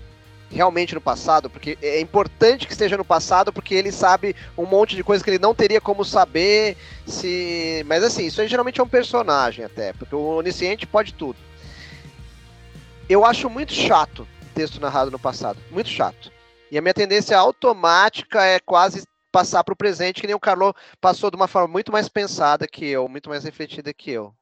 [0.55, 4.95] realmente no passado, porque é importante que esteja no passado, porque ele sabe um monte
[4.97, 7.85] de coisa que ele não teria como saber se.
[7.87, 11.39] Mas assim, isso aí geralmente é um personagem até, porque o onisciente pode tudo.
[13.09, 16.33] Eu acho muito chato texto narrado no passado, muito chato.
[16.71, 20.75] E a minha tendência automática é quase passar para o presente, que nem o Carlo
[21.01, 24.33] passou de uma forma muito mais pensada que eu, muito mais refletida que eu.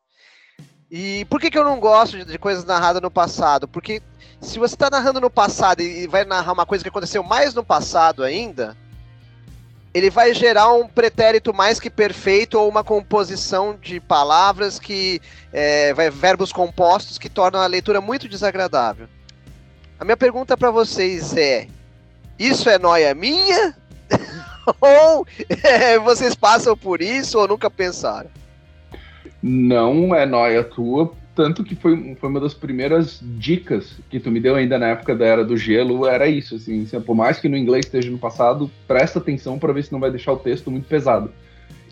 [0.95, 3.67] E por que, que eu não gosto de, de coisas narradas no passado?
[3.67, 4.03] Porque
[4.43, 7.65] se você está narrando no passado e vai narrar uma coisa que aconteceu mais no
[7.65, 8.77] passado ainda,
[9.95, 15.19] ele vai gerar um pretérito mais que perfeito ou uma composição de palavras que
[15.51, 19.09] é, vai, verbos compostos que tornam a leitura muito desagradável.
[19.99, 21.69] A minha pergunta para vocês é:
[22.39, 23.75] isso é noia minha?
[24.79, 25.27] ou
[25.65, 28.42] é, vocês passam por isso ou nunca pensaram?
[29.43, 34.39] Não é noia tua, tanto que foi, foi uma das primeiras dicas que tu me
[34.39, 37.57] deu ainda na época da Era do Gelo, era isso, assim, por mais que no
[37.57, 40.87] inglês esteja no passado, presta atenção para ver se não vai deixar o texto muito
[40.87, 41.33] pesado.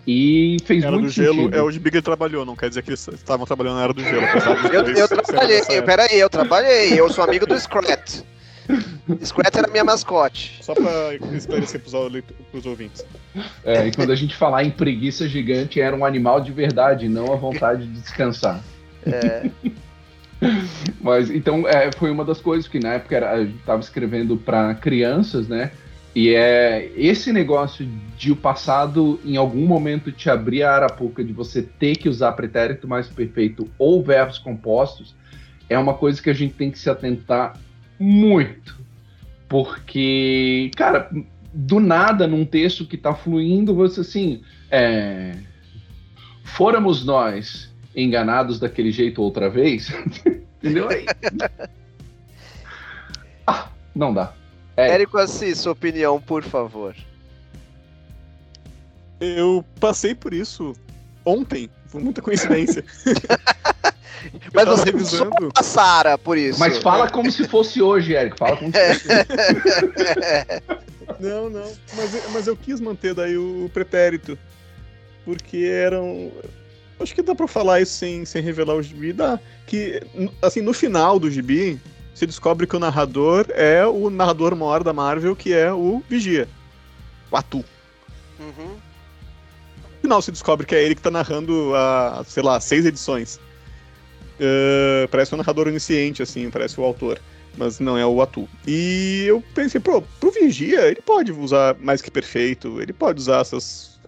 [0.07, 1.57] E fez Era muito do Gelo sentido.
[1.57, 4.27] é onde Big trabalhou, não quer dizer que eles estavam trabalhando na Era do Gelo.
[4.73, 8.23] Eu, eu trabalhei, peraí, eu trabalhei, eu sou amigo do Scrat.
[9.25, 10.59] Scrat era minha mascote.
[10.63, 11.95] Só pra esclarecer pros,
[12.51, 13.05] pros ouvintes.
[13.65, 17.33] É, e quando a gente falar em preguiça gigante, era um animal de verdade, não
[17.33, 18.63] a vontade de descansar.
[19.07, 19.51] É,
[21.01, 24.37] Mas então é, foi uma das coisas que na época era, a gente estava escrevendo
[24.37, 25.71] para crianças, né?
[26.15, 31.33] E é esse negócio de o passado em algum momento te abrir a arapuca de
[31.33, 35.15] você ter que usar pretérito mais perfeito ou verbos compostos
[35.69, 37.57] é uma coisa que a gente tem que se atentar
[38.01, 38.81] muito.
[39.47, 41.11] Porque, cara,
[41.53, 45.37] do nada num texto que tá fluindo, você assim, é,
[46.45, 49.93] fôramos nós enganados daquele jeito outra vez,
[50.59, 50.89] entendeu?
[50.89, 51.05] Aí,
[53.47, 54.33] ah, não dá.
[54.77, 56.95] É, Érico Assis, sua opinião, por favor.
[59.21, 60.73] Eu passei por isso
[61.25, 62.85] ontem, foi muita coincidência.
[64.55, 65.31] Mas você revisando.
[65.41, 66.59] só passara por isso.
[66.59, 68.37] mas fala como se fosse hoje, Érico.
[68.39, 70.81] Fala como se fosse hoje.
[71.19, 71.71] Não, não.
[71.97, 74.39] Mas, eu- mas eu quis manter daí o pretérito.
[75.25, 76.31] Porque eram.
[76.99, 79.13] Acho que dá pra falar isso sem, sem revelar o gibi.
[79.13, 79.39] Dá.
[79.67, 80.01] Que,
[80.41, 81.79] assim, no final do gibi,
[82.15, 86.49] se descobre que o narrador é o narrador maior da Marvel, que é o Vigia.
[87.31, 87.65] O Atu.
[88.39, 88.77] Uhum.
[89.95, 93.39] No final se descobre que é ele que tá narrando a, sei lá, seis edições.
[94.41, 97.21] Eh, parece um narrador onisciente, assim, parece o autor.
[97.59, 98.49] Mas não é o Atu.
[98.67, 103.41] E eu pensei, pô, pro Vigia, ele pode usar mais que perfeito, ele pode usar
[103.41, 104.01] essas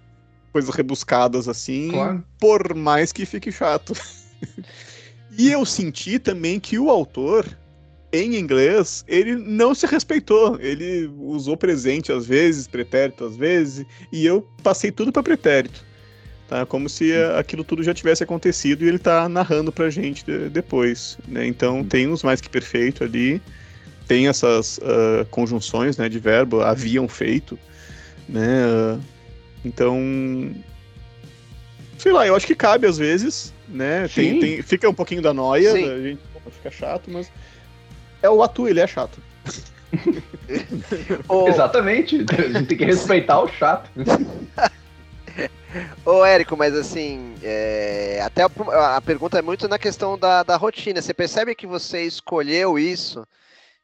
[0.53, 2.25] coisas rebuscadas assim, Claro.
[2.38, 3.92] por mais que fique chato.
[5.37, 7.47] e eu senti também que o autor,
[8.12, 10.59] em inglês, ele não se respeitou.
[10.61, 15.85] Ele usou presente às vezes, pretérito às vezes, e eu passei tudo para pretérito.
[16.52, 16.66] Tá?
[16.66, 20.50] Como se eh, aquilo tudo já tivesse acontecido e ele tá narrando pra gente de-
[20.50, 21.16] depois.
[21.26, 21.46] Né?
[21.46, 23.40] Então tem uns mais que perfeito ali,
[24.06, 27.58] tem essas ah, conjunções né, de verbo, haviam feito.
[28.28, 29.00] Né?
[29.64, 29.98] então.
[31.96, 34.06] Sei lá, eu acho que cabe às vezes, né?
[34.08, 35.88] Tem, tem- fica um pouquinho da noia, Sim.
[35.90, 37.30] a gente fica chato, mas.
[38.20, 39.18] É o Atu, ele é chato.
[41.28, 42.24] Ô, Exatamente.
[42.28, 43.90] A gente tem que respeitar o chato.
[46.04, 50.56] ô, Érico, mas assim, é, até a, a pergunta é muito na questão da, da
[50.56, 51.00] rotina.
[51.00, 53.26] Você percebe que você escolheu isso?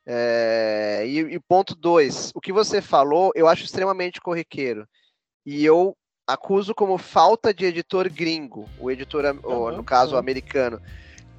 [0.06, 4.88] É, e, e ponto dois, o que você falou, eu acho extremamente corriqueiro.
[5.44, 10.16] E eu acuso como falta de editor gringo, o editor, am- o- Aham, no caso,
[10.16, 10.80] americano.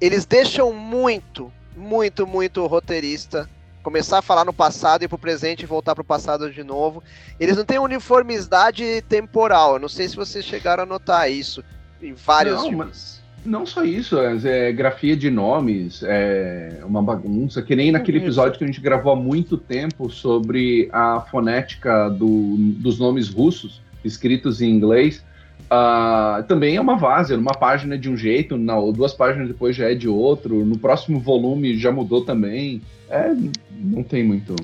[0.00, 3.48] Eles deixam muito, muito, muito o roteirista
[3.82, 7.02] começar a falar no passado e pro presente e voltar pro passado de novo.
[7.38, 9.74] Eles não têm uniformidade temporal.
[9.74, 11.64] Eu não sei se vocês chegaram a notar isso
[12.02, 13.20] em vários Não, filmes.
[13.44, 18.58] Não só isso, é, é grafia de nomes, é uma bagunça, que nem naquele episódio
[18.58, 24.60] que a gente gravou há muito tempo sobre a fonética do- dos nomes russos, escritos
[24.60, 25.24] em inglês.
[25.70, 29.90] Ah, também é uma várzea, numa página de um jeito, na, duas páginas depois já
[29.90, 32.82] é de outro, no próximo volume já mudou também.
[33.10, 33.34] É,
[33.72, 34.54] não tem muito.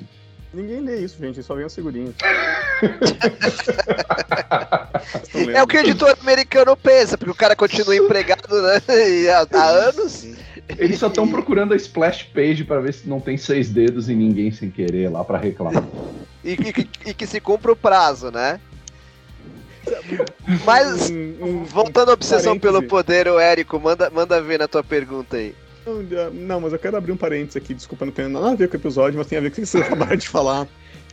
[0.54, 2.14] Ninguém lê isso, gente, só vem as figurinhas.
[5.52, 8.80] É o que o editor americano pensa, porque o cara continua empregado né,
[9.10, 10.26] e há, há anos.
[10.78, 14.16] Eles só estão procurando a splash page para ver se não tem seis dedos em
[14.16, 15.84] ninguém sem querer lá para reclamar.
[16.44, 18.58] E, e- e que se cumpra o prazo, né?
[20.64, 24.82] Mas, Um- um- voltando à obsessão pelo poder, o Érico, manda, manda ver na tua
[24.82, 25.54] pergunta aí.
[26.34, 28.74] Não, mas eu quero abrir um parênteses aqui, desculpa, não tem nada a ver com
[28.76, 30.66] o episódio, mas tem a ver com o que você acabaram de falar.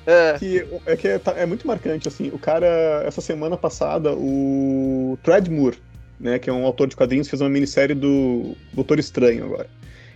[0.07, 2.29] Ah, Que é, que é, tá- é muito marcante, assim.
[2.33, 5.77] O cara, essa semana passada, o Thread Moore,
[6.19, 9.69] né, que é um autor de quadrinhos, fez uma minissérie do Doutor Estranho agora.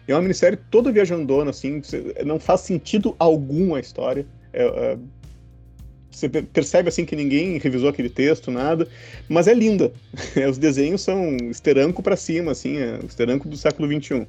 [0.08, 1.82] E é uma minissérie toda viajandona, assim,
[2.26, 4.26] não faz sentido algum a história.
[4.54, 4.98] É, é,
[6.18, 8.88] você per- percebe, assim, que ninguém revisou aquele texto, nada,
[9.30, 9.92] mas é linda.
[10.50, 14.28] Os desenhos são esteranco pra cima, assim, é esteranco do século XXI.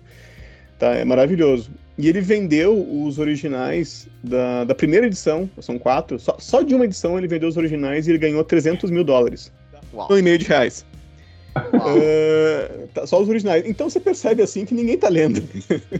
[0.78, 1.70] Tá, é maravilhoso.
[1.96, 6.84] E ele vendeu os originais da, da primeira edição, são quatro, só, só de uma
[6.84, 9.50] edição ele vendeu os originais e ele ganhou 300 mil dólares.
[9.92, 10.86] uau, Um e meio de reais.
[11.56, 13.64] Ah, tá, só os originais.
[13.66, 15.42] Então você percebe assim que ninguém tá lendo.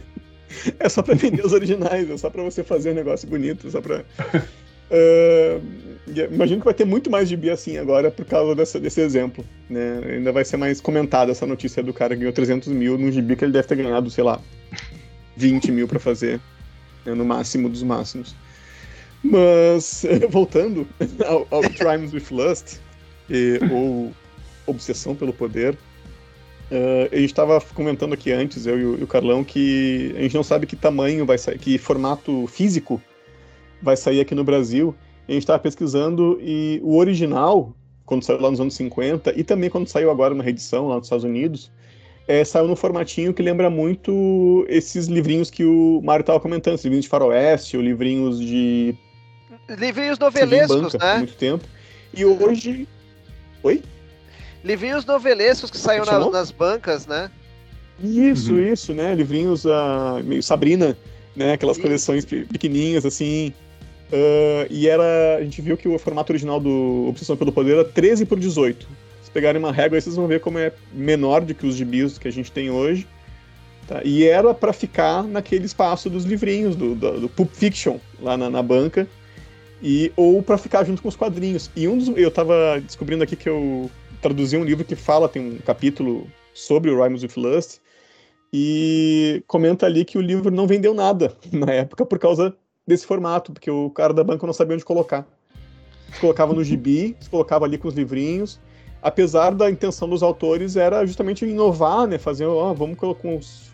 [0.79, 3.81] é só pra vender os originais, é só pra você fazer um negócio bonito, só
[3.81, 4.03] pra.
[4.91, 5.61] Uh,
[6.31, 9.45] imagino que vai ter muito mais gibi assim agora por causa dessa, desse exemplo.
[9.69, 10.01] Né?
[10.15, 13.35] Ainda vai ser mais comentada essa notícia do cara que ganhou 300 mil num gibi
[13.35, 14.41] que ele deve ter ganhado, sei lá,
[15.37, 16.39] 20 mil para fazer,
[17.05, 17.13] né?
[17.13, 18.35] no máximo dos máximos.
[19.23, 20.87] Mas, voltando
[21.25, 22.79] ao, ao Crimes with Lust,
[23.29, 24.11] e, ou
[24.65, 25.73] Obsessão pelo Poder,
[26.71, 30.21] uh, a gente estava comentando aqui antes, eu e o, e o Carlão, que a
[30.21, 33.01] gente não sabe que tamanho vai sair, que formato físico
[33.81, 34.95] vai sair aqui no Brasil.
[35.27, 37.73] A gente estava pesquisando e o original,
[38.05, 41.05] quando saiu lá nos anos 50, e também quando saiu agora na reedição lá nos
[41.05, 41.71] Estados Unidos,
[42.27, 46.85] é, saiu num formatinho que lembra muito esses livrinhos que o Mário estava comentando, esses
[46.85, 48.95] livrinhos de faroeste, ou livrinhos de...
[49.67, 51.17] Livrinhos novelescos, né?
[51.17, 51.63] muito tempo.
[52.13, 52.87] E hoje...
[53.63, 53.83] Oi?
[54.63, 57.31] Livrinhos novelescos que saíram na, nas bancas, né?
[58.03, 58.73] Isso, uhum.
[58.73, 59.13] isso, né?
[59.13, 60.97] Livrinhos uh, meio Sabrina,
[61.35, 61.53] né?
[61.53, 61.85] Aquelas isso.
[61.85, 63.53] coleções pequenininhas, assim.
[64.11, 65.37] Uh, e era.
[65.37, 68.87] A gente viu que o formato original do Obsessão pelo Poder era 13 por 18.
[69.21, 72.17] Se pegarem uma régua aí, vocês vão ver como é menor do que os gibis
[72.17, 73.07] que a gente tem hoje.
[73.87, 74.01] Tá?
[74.03, 78.49] E era para ficar naquele espaço dos livrinhos, do, do, do Pulp Fiction, lá na,
[78.49, 79.07] na banca.
[79.81, 81.69] E, ou para ficar junto com os quadrinhos.
[81.75, 82.07] E um dos.
[82.17, 83.89] Eu tava descobrindo aqui que eu
[84.21, 87.79] traduzi um livro que fala, tem um capítulo sobre o Rhymes with Lust.
[88.51, 92.55] E comenta ali que o livro não vendeu nada na época por causa
[92.89, 95.25] desse formato, porque o cara da banca não sabia onde colocar.
[96.11, 98.59] Se colocava no gibi, se colocava ali com os livrinhos,
[99.01, 102.97] apesar da intenção dos autores era justamente inovar, né, fazer, ó, vamos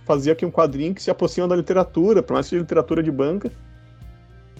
[0.05, 3.11] fazer aqui um quadrinho que se aproxima da literatura, por mais que seja literatura de
[3.11, 3.51] banca,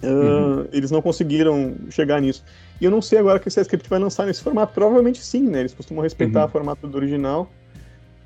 [0.02, 0.62] uhum.
[0.62, 2.42] uh, eles não conseguiram chegar nisso.
[2.80, 5.60] E eu não sei agora que esse script vai lançar nesse formato, provavelmente sim, né,
[5.60, 6.46] eles costumam respeitar uhum.
[6.46, 7.48] o formato do original,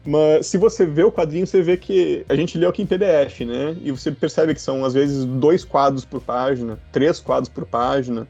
[0.04, 3.40] mas se você vê o quadrinho, você vê que a gente leu aqui em PDF,
[3.40, 3.76] né?
[3.82, 8.26] E você percebe que são, às vezes, dois quadros por página, três quadros por página.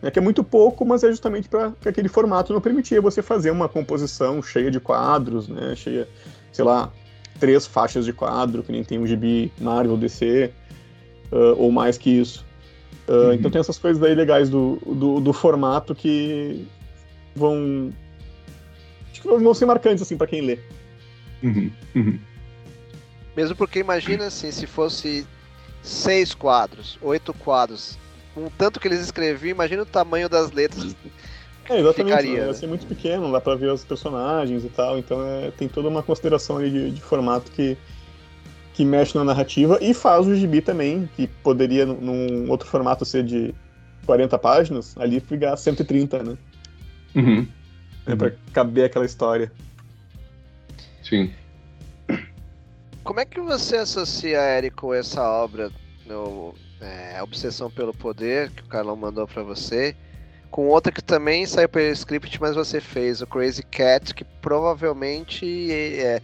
[0.00, 0.10] Né?
[0.10, 3.50] Que é muito pouco, mas é justamente para que aquele formato não permitia você fazer
[3.50, 5.74] uma composição cheia de quadros, né?
[5.76, 6.08] Cheia,
[6.52, 6.90] sei lá,
[7.38, 10.50] três faixas de quadro, que nem tem um gibi Marvel DC,
[11.30, 12.46] uh, ou mais que isso.
[13.06, 13.32] Uh, uhum.
[13.34, 16.66] Então tem essas coisas aí legais do, do, do formato que
[17.36, 17.92] vão.
[19.12, 20.58] Acho que vão ser marcantes, assim, para quem lê.
[21.42, 22.18] Uhum, uhum.
[23.36, 25.26] Mesmo porque imagina assim, se fosse
[25.82, 27.98] seis quadros, oito quadros,
[28.34, 30.94] com um tanto que eles escreviam, imagina o tamanho das letras.
[31.68, 35.24] É, exatamente, ficaria, vai ser muito pequeno, dá pra ver os personagens e tal, então
[35.24, 37.76] é, tem toda uma consideração ali de, de, formato que,
[38.74, 43.22] que mexe na narrativa e faz o gibi também, que poderia num outro formato ser
[43.22, 43.54] de
[44.04, 46.36] 40 páginas, ali ficar 130, né?
[47.14, 47.46] Uhum.
[48.06, 49.52] É, pra caber aquela história.
[51.10, 51.34] Sim.
[53.02, 55.72] Como é que você associa, Érico, essa obra,
[56.06, 59.96] no, é, Obsessão pelo Poder, que o Carlão mandou para você,
[60.52, 65.72] com outra que também saiu pelo script, mas você fez, o Crazy Cat, que provavelmente
[65.72, 66.22] é, é,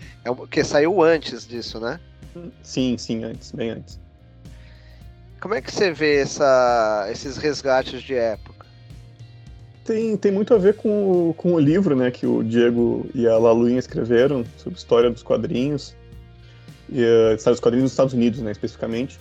[0.49, 1.99] que saiu antes disso, né?
[2.63, 3.99] Sim, sim, antes, bem antes.
[5.41, 8.46] Como é que você vê essa, esses resgates de época?
[9.87, 13.27] Tem, tem muito a ver com o, com o livro né, que o Diego e
[13.27, 15.95] a Laluinha escreveram sobre história dos quadrinhos,
[16.89, 19.19] e, uh, dos quadrinhos dos Estados Unidos, né, especificamente.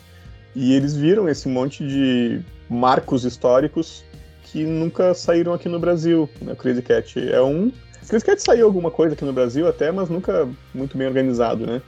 [0.56, 4.04] E eles viram esse monte de marcos históricos
[4.44, 6.30] que nunca saíram aqui no Brasil.
[6.42, 6.54] Né?
[6.54, 7.68] O Crazy Cat é um.
[7.68, 11.66] O Crazy Cat saiu alguma coisa aqui no Brasil até, mas nunca muito bem organizado,
[11.66, 11.82] né?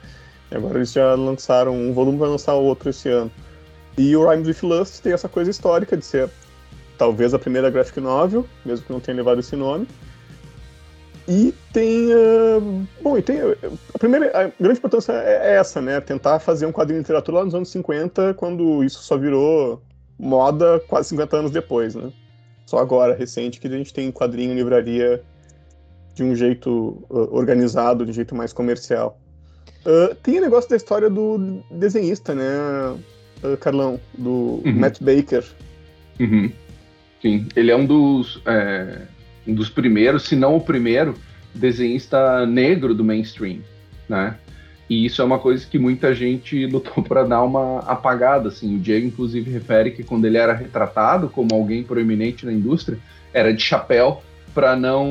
[0.50, 3.30] E agora eles já lançaram um volume, vai lançar outro esse ano.
[3.96, 6.28] E o Rhymes with Lust tem essa coisa histórica de ser
[6.98, 9.86] talvez a primeira graphic novel, mesmo que não tenha levado esse nome.
[11.28, 12.06] E tem.
[12.06, 13.38] Uh, bom, e tem.
[13.94, 14.26] A primeira.
[14.28, 16.00] A grande importância é, é essa, né?
[16.00, 19.80] Tentar fazer um quadrinho de literatura lá nos anos 50, quando isso só virou
[20.18, 22.10] moda quase 50 anos depois, né?
[22.64, 25.22] Só agora, recente, que a gente tem quadrinho em livraria
[26.14, 29.20] de um jeito uh, organizado, de um jeito mais comercial.
[29.84, 32.98] Uh, tem o negócio da história do desenhista, né,
[33.60, 34.00] Carlão?
[34.16, 34.72] Do uhum.
[34.74, 35.44] Matt Baker.
[36.18, 36.50] Uhum.
[37.20, 39.02] Sim, ele é um dos, é,
[39.46, 41.14] um dos primeiros, se não o primeiro,
[41.54, 43.60] desenhista negro do mainstream,
[44.08, 44.36] né?
[44.88, 48.76] E isso é uma coisa que muita gente lutou para dar uma apagada, assim.
[48.76, 52.98] O Diego, inclusive, refere que quando ele era retratado como alguém proeminente na indústria,
[53.32, 54.22] era de chapéu
[54.54, 55.06] para não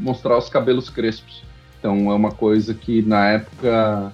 [0.00, 1.42] mostrar os cabelos crespos.
[1.78, 4.12] Então é uma coisa que na época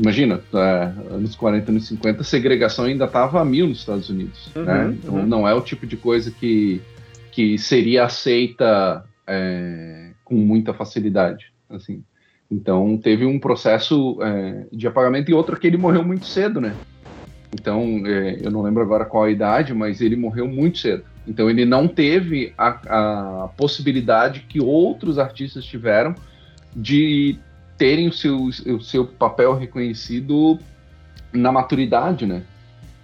[0.00, 4.50] imagina, é, anos 40, anos 50, a segregação ainda estava a mil nos Estados Unidos,
[4.56, 4.96] uhum, né?
[4.98, 5.26] Então uhum.
[5.26, 6.80] não é o tipo de coisa que,
[7.30, 12.02] que seria aceita é, com muita facilidade, assim.
[12.50, 16.74] Então teve um processo é, de apagamento e outro que ele morreu muito cedo, né?
[17.52, 21.04] Então é, eu não lembro agora qual a idade, mas ele morreu muito cedo.
[21.28, 26.14] Então ele não teve a, a possibilidade que outros artistas tiveram
[26.74, 27.38] de
[27.80, 30.58] terem o seu, o seu papel reconhecido
[31.32, 32.42] na maturidade, né?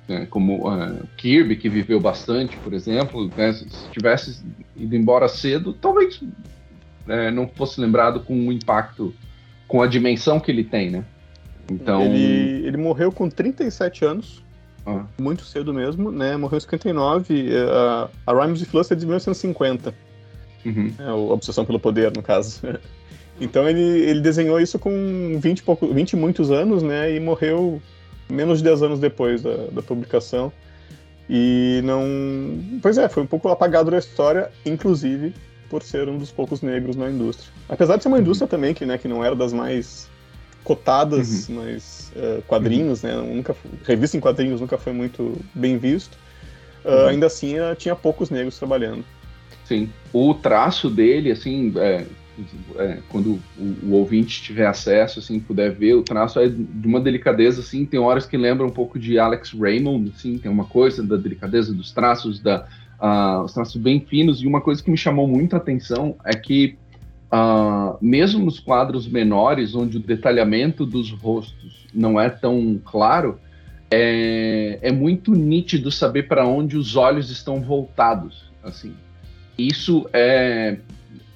[0.07, 3.55] É, como uh, Kirby, que viveu bastante, por exemplo, né?
[3.55, 4.45] se tivesse
[4.77, 6.22] ido embora cedo, talvez
[7.09, 9.14] é, não fosse lembrado com o impacto,
[9.66, 11.05] com a dimensão que ele tem, né?
[11.72, 12.03] Então...
[12.03, 14.45] Ele, ele morreu com 37 anos,
[14.85, 15.07] ah.
[15.18, 16.37] muito cedo mesmo, né?
[16.37, 19.95] Morreu em 59, a, a Rhymes of Fluster é de 1950.
[20.66, 20.93] Uhum.
[20.99, 22.61] É, a Obsessão pelo Poder, no caso.
[23.41, 27.14] Então ele, ele desenhou isso com 20 e, pouco, 20 e muitos anos, né?
[27.14, 27.80] E morreu
[28.30, 30.53] menos de 10 anos depois da, da publicação.
[31.28, 32.05] E não.
[32.80, 35.34] Pois é, foi um pouco apagado da história, inclusive
[35.68, 37.51] por ser um dos poucos negros na indústria.
[37.68, 40.09] Apesar de ser uma indústria também que, né, que não era das mais
[40.62, 41.57] cotadas, uhum.
[41.57, 43.09] mas uh, quadrinhos, uhum.
[43.09, 46.16] né, nunca, revista em quadrinhos nunca foi muito bem visto.
[46.84, 47.09] Uh, uhum.
[47.09, 49.05] Ainda assim, tinha poucos negros trabalhando.
[49.64, 52.07] Sim, o traço dele, assim, é,
[52.76, 57.01] é, quando o, o, ouvinte tiver acesso, assim, puder ver, o traço é de uma
[57.01, 61.03] delicadeza, assim, tem horas que lembra um pouco de Alex Raymond, assim, tem uma coisa
[61.03, 62.66] da delicadeza dos traços, da,
[63.01, 66.34] uh, os traços bem finos, e uma coisa que me chamou muito a atenção é
[66.34, 66.76] que,
[67.32, 73.39] uh, mesmo nos quadros menores, onde o detalhamento dos rostos não é tão claro,
[73.91, 78.95] é, é muito nítido saber para onde os olhos estão voltados, assim.
[79.57, 80.78] Isso é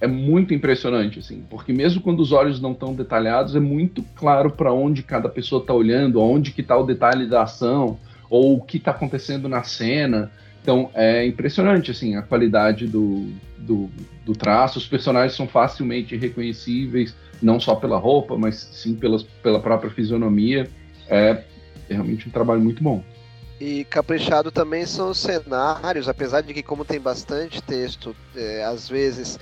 [0.00, 4.50] é muito impressionante, assim, porque mesmo quando os olhos não estão detalhados, é muito claro
[4.50, 8.62] para onde cada pessoa está olhando, onde que está o detalhe da ação, ou o
[8.62, 10.30] que está acontecendo na cena.
[10.62, 13.28] Então é impressionante, assim, a qualidade do,
[13.58, 13.90] do,
[14.24, 14.78] do, traço.
[14.78, 20.68] Os personagens são facilmente reconhecíveis, não só pela roupa, mas sim pelas, pela própria fisionomia.
[21.08, 21.42] É,
[21.88, 23.02] é realmente um trabalho muito bom.
[23.60, 28.88] E caprichado também são os cenários, apesar de que, como tem bastante texto, é, às
[28.88, 29.38] vezes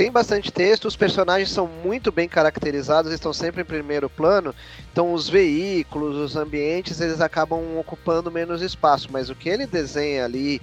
[0.00, 4.54] tem bastante texto, os personagens são muito bem caracterizados, estão sempre em primeiro plano,
[4.90, 10.24] então os veículos, os ambientes, eles acabam ocupando menos espaço, mas o que ele desenha
[10.24, 10.58] ali,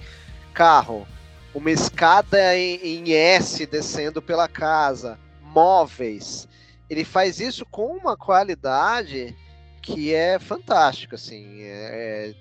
[0.52, 1.06] carro,
[1.54, 6.48] uma escada em, em S descendo pela casa, móveis,
[6.90, 9.36] ele faz isso com uma qualidade
[9.80, 12.34] que é fantástica, assim, é, é,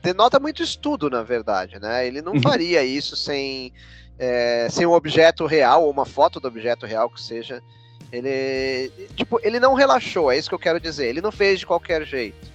[0.00, 2.06] denota muito estudo, na verdade, né?
[2.06, 2.40] Ele não uhum.
[2.40, 3.72] faria isso sem
[4.18, 7.62] é, sem um objeto real, ou uma foto do objeto real que seja.
[8.12, 11.08] Ele, tipo, ele não relaxou, é isso que eu quero dizer.
[11.08, 12.50] Ele não fez de qualquer jeito,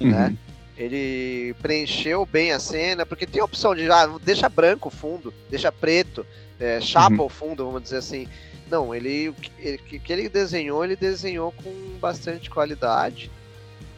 [0.00, 0.10] uhum.
[0.10, 0.36] né?
[0.76, 5.34] Ele preencheu bem a cena, porque tem a opção de, ah, deixa branco o fundo,
[5.50, 6.24] deixa preto,
[6.60, 7.26] é, chapa uhum.
[7.26, 8.28] o fundo, vamos dizer assim.
[8.70, 13.30] Não, ele, o que ele desenhou, ele desenhou com bastante qualidade.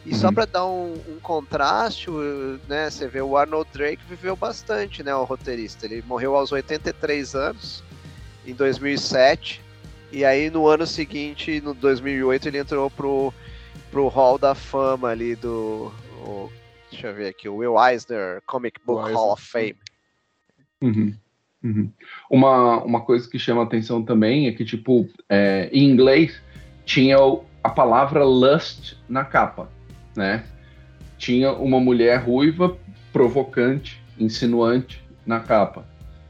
[0.05, 0.15] E uhum.
[0.15, 2.09] só para dar um, um, contraste,
[2.67, 5.85] né, você vê o Arnold Drake viveu bastante, né, o roteirista.
[5.85, 7.83] Ele morreu aos 83 anos,
[8.45, 9.61] em 2007,
[10.11, 13.31] e aí no ano seguinte, no 2008, ele entrou pro,
[13.91, 15.91] pro Hall da Fama ali do...
[16.25, 16.49] O,
[16.89, 19.75] deixa eu ver aqui, o Will Eisner Comic Book Hall of Fame.
[20.81, 21.13] Uhum.
[21.63, 21.91] Uhum.
[22.27, 26.41] Uma, uma coisa que chama atenção também é que, tipo, é, em inglês
[26.85, 27.17] tinha
[27.63, 29.69] a palavra lust na capa
[30.15, 30.43] né?
[31.17, 32.75] Tinha uma mulher ruiva,
[33.11, 35.85] provocante, insinuante na capa.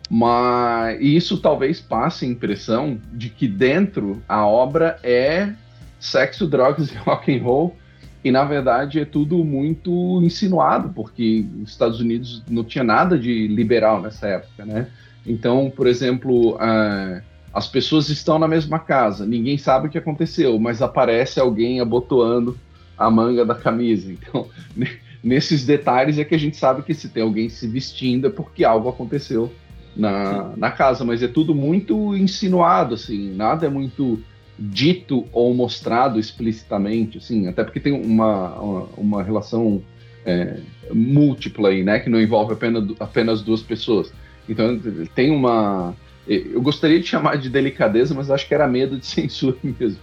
[0.10, 5.54] Mas isso talvez passe a impressão de que dentro a obra é
[6.00, 7.78] sexo, drogas e rock and roll
[8.24, 13.48] e na verdade é tudo muito insinuado porque os Estados Unidos não tinha nada de
[13.48, 14.88] liberal nessa época, né?
[15.26, 17.22] Então, por exemplo, uh,
[17.54, 22.58] as pessoas estão na mesma casa, ninguém sabe o que aconteceu, mas aparece alguém abotoando
[23.06, 24.12] a manga da camisa.
[24.12, 24.48] Então,
[25.24, 28.64] nesses detalhes é que a gente sabe que se tem alguém se vestindo é porque
[28.64, 29.52] algo aconteceu
[29.96, 34.22] na, na casa, mas é tudo muito insinuado, assim, nada é muito
[34.58, 39.82] dito ou mostrado explicitamente, assim, até porque tem uma, uma, uma relação
[40.26, 40.60] é,
[40.94, 44.14] múltipla aí, né, que não envolve apenas, apenas duas pessoas.
[44.48, 44.80] Então
[45.16, 45.96] tem uma.
[46.28, 50.00] Eu gostaria de chamar de delicadeza, mas acho que era medo de censura mesmo,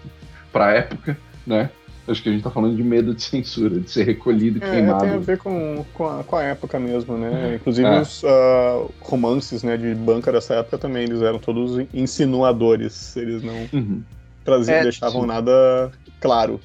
[0.53, 1.71] para a época, né?
[2.09, 4.71] Acho que a gente tá falando de medo de censura, de ser recolhido e é,
[4.71, 5.05] queimado.
[5.05, 7.57] Tem a ver com, com, a, com a época mesmo, né?
[7.57, 8.01] Inclusive é.
[8.01, 13.17] os uh, romances né, de banca dessa época também, eles eram todos insinuadores.
[13.17, 14.03] Eles não uhum.
[14.45, 15.27] traziam, é, deixavam sim.
[15.27, 16.61] nada claro.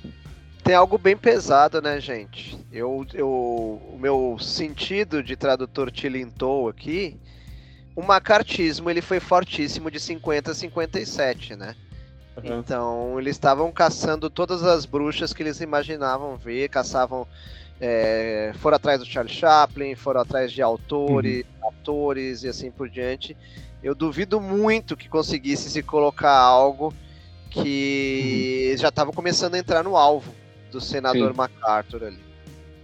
[0.63, 2.57] Tem algo bem pesado, né, gente?
[2.71, 7.17] Eu, eu, o meu sentido de tradutor tilintou aqui.
[7.93, 11.75] O macartismo ele foi fortíssimo de 50 a 57, né?
[12.37, 12.59] Uhum.
[12.59, 17.27] Então, eles estavam caçando todas as bruxas que eles imaginavam ver, caçavam
[17.79, 21.69] é, foram atrás do Charlie Chaplin, foram atrás de autores, uhum.
[21.69, 23.35] atores e assim por diante.
[23.83, 26.93] Eu duvido muito que conseguisse se colocar algo
[27.49, 28.77] que uhum.
[28.77, 30.33] já estava começando a entrar no alvo
[30.71, 31.37] do senador Sim.
[31.37, 32.19] MacArthur ali.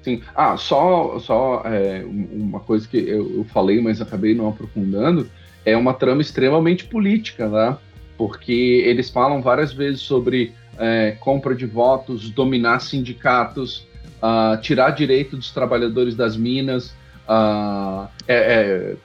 [0.04, 0.22] Sim.
[0.36, 5.30] Ah, só, só é, uma coisa que eu, eu, falei, mas acabei não aprofundando,
[5.66, 7.78] é uma trama extremamente política, né?
[8.20, 13.88] Porque eles falam várias vezes sobre é, compra de votos, dominar sindicatos,
[14.22, 16.90] uh, tirar direito dos trabalhadores das minas.
[17.28, 18.96] Uh, é, é,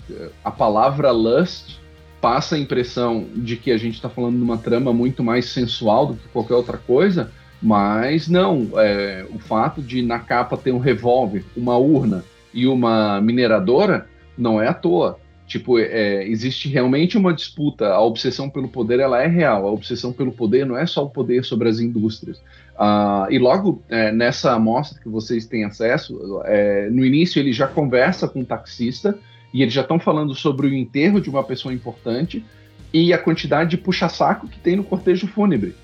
[0.43, 1.79] a palavra lust
[2.21, 6.07] passa a impressão de que a gente está falando de uma trama muito mais sensual
[6.07, 7.31] do que qualquer outra coisa,
[7.63, 8.69] mas não.
[8.77, 14.61] É, o fato de na capa ter um revólver, uma urna e uma mineradora não
[14.61, 15.19] é à toa.
[15.47, 17.89] Tipo, é, existe realmente uma disputa.
[17.89, 19.67] A obsessão pelo poder ela é real.
[19.67, 22.39] A obsessão pelo poder não é só o poder sobre as indústrias.
[22.75, 27.69] Uh, e logo é, nessa amostra que vocês têm acesso, é, no início ele já
[27.69, 29.17] conversa com o taxista
[29.53, 32.45] e eles já estão falando sobre o enterro de uma pessoa importante
[32.93, 35.75] e a quantidade de puxa-saco que tem no cortejo fúnebre.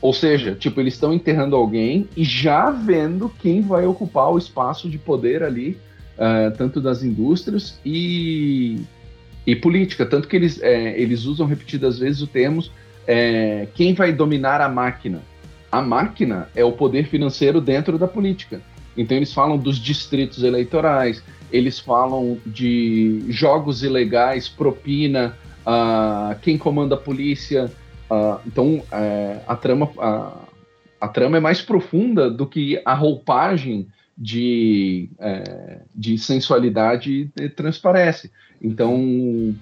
[0.00, 4.88] Ou seja, tipo, eles estão enterrando alguém e já vendo quem vai ocupar o espaço
[4.88, 5.76] de poder ali,
[6.16, 8.80] uh, tanto das indústrias e,
[9.52, 10.06] e política.
[10.06, 12.64] Tanto que eles, é, eles usam repetidas vezes o termo
[13.06, 15.22] é, quem vai dominar a máquina
[15.70, 18.60] a máquina é o poder financeiro dentro da política.
[18.96, 21.22] Então eles falam dos distritos eleitorais,
[21.52, 27.70] eles falam de jogos ilegais, propina, uh, quem comanda a polícia.
[28.10, 29.90] Uh, então uh, a, trama,
[31.00, 33.86] a trama é mais profunda do que a roupagem
[34.18, 38.30] de, é, de sensualidade transparece.
[38.62, 38.98] Então,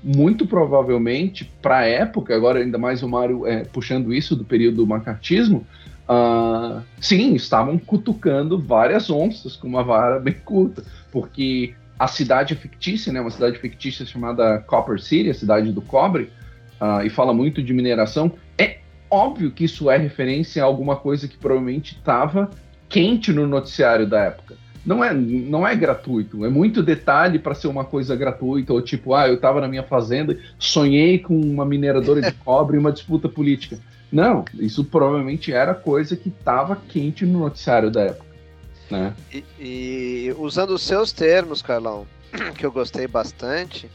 [0.03, 4.79] muito provavelmente, para a época, agora ainda mais o Mário é, puxando isso do período
[4.79, 5.65] do macartismo,
[6.09, 10.83] Uh, sim, estavam cutucando várias onças com uma vara bem curta,
[11.13, 16.33] porque a cidade fictícia, né, uma cidade fictícia chamada Copper City, a cidade do cobre,
[16.81, 18.79] uh, e fala muito de mineração, é
[19.11, 22.49] óbvio que isso é referência a alguma coisa que provavelmente estava
[22.89, 24.57] quente no noticiário da época.
[24.89, 29.13] Não é, não é gratuito, é muito detalhe para ser uma coisa gratuita, ou tipo,
[29.13, 33.29] ah, eu estava na minha fazenda, sonhei com uma mineradora de cobre e uma disputa
[33.29, 33.79] política.
[34.11, 38.25] Não, isso provavelmente era coisa que estava quente no noticiário da época.
[38.91, 39.13] Né?
[39.31, 42.07] E, e, usando os seus termos, Carlão,
[42.57, 43.91] que eu gostei bastante,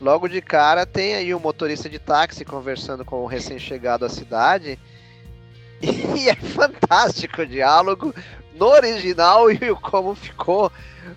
[0.00, 4.08] logo de cara tem aí o um motorista de táxi conversando com o recém-chegado à
[4.08, 4.78] cidade.
[5.80, 8.12] E é fantástico o diálogo
[8.58, 10.70] no original e como ficou.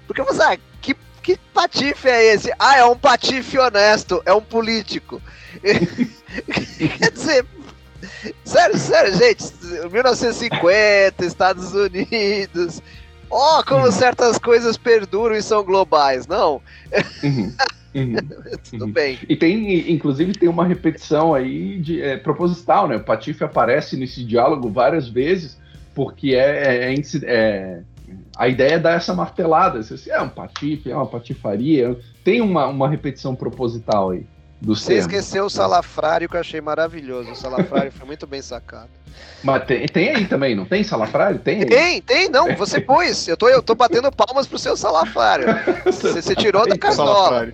[0.08, 2.52] Porque você, ah, que, que patife é esse?
[2.60, 5.22] Ah, é um patife honesto, é um político.
[5.62, 7.46] Quer dizer,
[8.44, 9.44] Sério, sério, gente.
[9.92, 12.82] 1950, Estados Unidos.
[13.30, 13.92] Ó, oh, como uhum.
[13.92, 16.62] certas coisas perduram e são globais, não?
[17.24, 17.54] Uhum.
[17.94, 18.16] Uhum.
[18.70, 18.92] Tudo uhum.
[18.94, 19.20] bem.
[19.28, 22.96] E tem, inclusive, tem uma repetição aí de é, proposital, né?
[22.96, 25.58] O Patife aparece nesse diálogo várias vezes,
[25.94, 27.82] porque é, é, é, é
[28.38, 29.80] a ideia é dar essa martelada.
[29.80, 31.98] Assim, é um patife, é uma patifaria.
[32.24, 34.26] Tem uma, uma repetição proposital aí.
[34.64, 37.32] Você esqueceu o salafrário que eu achei maravilhoso.
[37.32, 38.89] O salafrário foi muito bem sacado.
[39.44, 41.39] Mas tem, tem aí também, não tem salafrário?
[41.39, 41.66] Tem, aí.
[41.66, 42.56] tem, tem, não.
[42.56, 43.28] Você pôs.
[43.28, 45.48] Eu tô, eu tô batendo palmas pro seu salafrário.
[45.86, 47.52] Você, você tirou da cartola.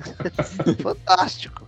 [0.82, 1.63] Fantástico.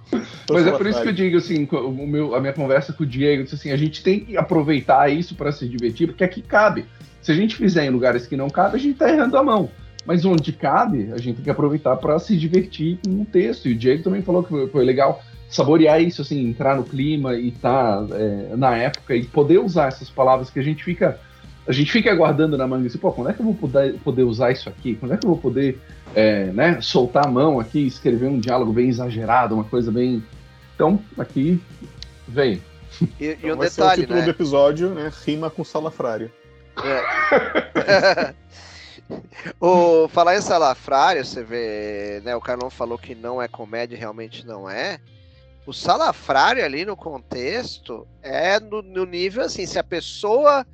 [0.50, 3.06] Mas é por isso que eu digo assim, o meu, a minha conversa com o
[3.06, 6.86] Diego, disse assim, a gente tem que aproveitar isso para se divertir, porque aqui cabe.
[7.20, 9.68] Se a gente fizer em lugares que não cabe, a gente tá errando a mão.
[10.04, 13.66] Mas onde cabe, a gente tem que aproveitar para se divertir com o texto.
[13.68, 17.34] E o Diego também falou que foi, foi legal saborear isso, assim, entrar no clima
[17.34, 21.18] e estar tá, é, na época e poder usar essas palavras que a gente fica
[21.66, 24.22] a gente fica aguardando na manga assim, pô, quando é que eu vou poder, poder
[24.22, 24.94] usar isso aqui?
[24.94, 25.78] Quando é que eu vou poder
[26.14, 30.22] é, né, soltar a mão aqui, escrever um diálogo bem exagerado, uma coisa bem.
[30.74, 31.60] Então, aqui
[32.28, 32.62] vem.
[33.20, 34.24] E, e então, um detalhe, o título né?
[34.24, 35.10] do episódio, né?
[35.24, 36.30] Rima com salafrário.
[36.84, 38.34] É.
[39.60, 42.36] o, falar em salafrário, você vê, né?
[42.36, 45.00] O Carlão falou que não é comédia, realmente não é.
[45.66, 50.64] O salafrário ali no contexto é no, no nível assim, se a pessoa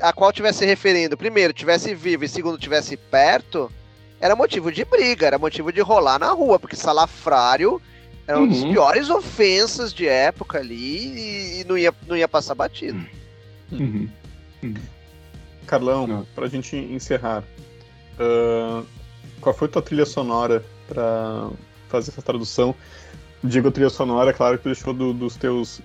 [0.00, 3.70] a qual tivesse referindo, primeiro, tivesse vivo e segundo, tivesse perto,
[4.20, 7.80] era motivo de briga, era motivo de rolar na rua, porque salafrário
[8.26, 8.52] era uma uhum.
[8.52, 13.04] das piores ofensas de época ali e não ia, não ia passar batido.
[13.72, 14.08] Uhum.
[14.62, 14.74] Uhum.
[15.66, 16.26] Carlão, Não.
[16.34, 17.42] pra gente encerrar,
[18.18, 18.86] uh,
[19.40, 21.50] qual foi tua trilha sonora para
[21.88, 22.74] fazer essa tradução?
[23.42, 25.80] Digo trilha sonora, claro que tu deixou do, dos teus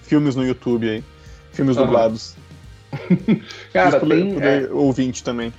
[0.00, 1.04] filmes no YouTube aí,
[1.52, 1.84] filmes uhum.
[1.84, 2.34] dublados.
[3.72, 4.42] Cara, tem...
[4.42, 4.68] é...
[4.70, 5.52] ouvinte também.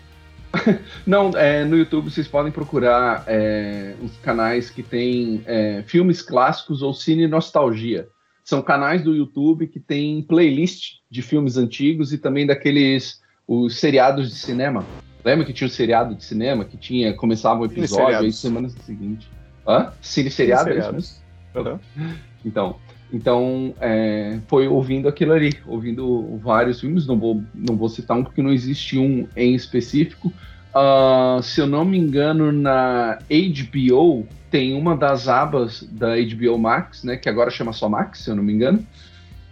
[1.06, 6.82] Não, é, no YouTube vocês podem procurar é, os canais que tem é, filmes clássicos
[6.82, 8.08] ou cine nostalgia.
[8.44, 14.30] São canais do YouTube que tem playlist de filmes antigos e também daqueles os seriados
[14.30, 14.86] de cinema.
[15.24, 19.30] Lembra que tinha o seriado de cinema que tinha começava o episódio e semana seguinte.
[19.66, 19.94] Hã?
[20.02, 21.80] Cine seriado, Cine é isso mesmo?
[21.96, 22.16] Uhum.
[22.44, 22.76] Então,
[23.12, 28.24] então, é, foi ouvindo aquilo ali, ouvindo vários filmes, não vou, não vou citar um
[28.24, 30.34] porque não existe um em específico.
[30.74, 37.04] Uh, se eu não me engano, na HBO tem uma das abas da HBO Max,
[37.04, 38.84] né, que agora chama só Max, se eu não me engano,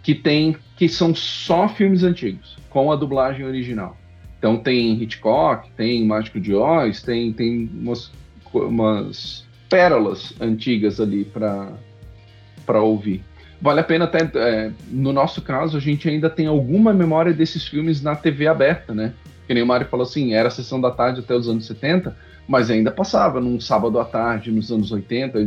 [0.02, 3.96] que tem que são só filmes antigos, com a dublagem original.
[4.38, 8.10] Então tem Hitchcock, tem Mágico de Oz, tem, tem umas,
[8.52, 13.22] umas pérolas antigas ali para ouvir
[13.62, 17.66] vale a pena até, é, no nosso caso, a gente ainda tem alguma memória desses
[17.66, 19.14] filmes na TV aberta, né?
[19.46, 22.16] Que nem o Mário falou assim, era a sessão da tarde até os anos 70,
[22.48, 25.38] mas ainda passava num sábado à tarde, nos anos 80,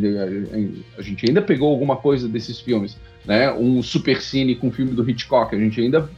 [0.98, 3.52] a gente ainda pegou alguma coisa desses filmes, né?
[3.52, 6.10] Um super cine com o filme do Hitchcock, a gente ainda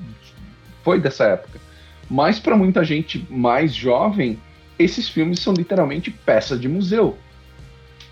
[0.84, 1.60] foi dessa época.
[2.08, 4.38] Mas para muita gente mais jovem,
[4.78, 7.18] esses filmes são literalmente peça de museu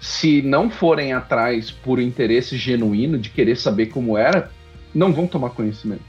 [0.05, 4.51] se não forem atrás por interesse genuíno de querer saber como era,
[4.93, 6.03] não vão tomar conhecimento.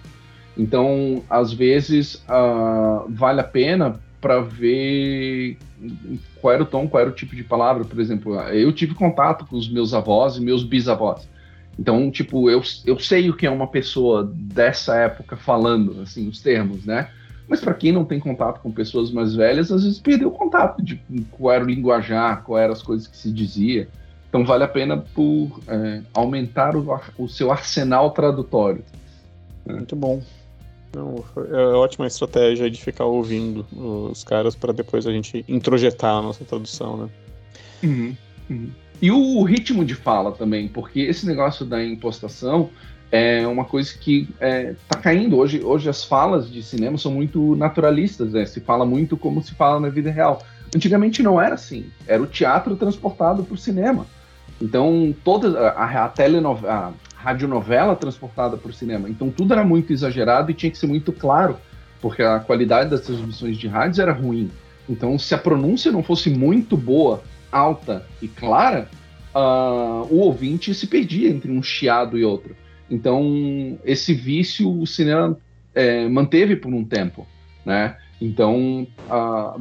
[0.54, 5.56] Então, às vezes, uh, vale a pena para ver
[6.42, 7.86] qual era o tom, qual era o tipo de palavra.
[7.86, 11.26] Por exemplo, eu tive contato com os meus avós e meus bisavós.
[11.78, 16.42] Então, tipo, eu, eu sei o que é uma pessoa dessa época falando, assim, os
[16.42, 17.08] termos, né?
[17.48, 20.82] Mas para quem não tem contato com pessoas mais velhas, às vezes perdeu o contato
[20.82, 23.88] de qual era o linguajar, qual eram as coisas que se dizia.
[24.28, 28.84] Então vale a pena por é, aumentar o, o, seu arsenal tradutório.
[29.64, 30.22] Muito bom.
[30.94, 33.66] Não, é ótima estratégia de ficar ouvindo
[34.10, 37.08] os caras para depois a gente introjetar a nossa tradução, né?
[37.82, 38.16] Uhum,
[38.50, 38.70] uhum.
[39.00, 42.70] E o ritmo de fala também, porque esse negócio da impostação
[43.10, 45.36] é uma coisa que está é, caindo.
[45.36, 48.44] Hoje, hoje as falas de cinema são muito naturalistas, né?
[48.44, 50.42] se fala muito como se fala na vida real.
[50.74, 54.06] Antigamente não era assim, era o teatro transportado para o cinema.
[54.60, 59.08] Então, toda a, a telenovela, a radionovela transportada para o cinema.
[59.08, 61.56] Então, tudo era muito exagerado e tinha que ser muito claro,
[62.00, 64.50] porque a qualidade das transmissões de rádios era ruim.
[64.88, 68.88] Então, se a pronúncia não fosse muito boa, alta e clara,
[69.34, 72.56] uh, o ouvinte se perdia entre um chiado e outro.
[72.90, 75.36] Então, esse vício o cinema
[75.74, 77.26] é, manteve por um tempo,
[77.64, 77.96] né?
[78.20, 78.86] Então,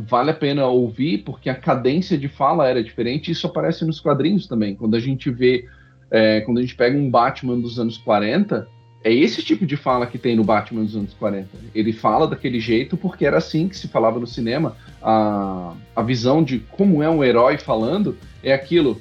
[0.07, 4.47] vale a pena ouvir, porque a cadência de fala era diferente, isso aparece nos quadrinhos
[4.47, 4.75] também.
[4.75, 5.65] Quando a gente vê,
[6.09, 8.65] é, quando a gente pega um Batman dos anos 40,
[9.03, 11.47] é esse tipo de fala que tem no Batman dos anos 40.
[11.75, 14.75] Ele fala daquele jeito porque era assim que se falava no cinema.
[14.99, 18.99] A, a visão de como é um herói falando é aquilo.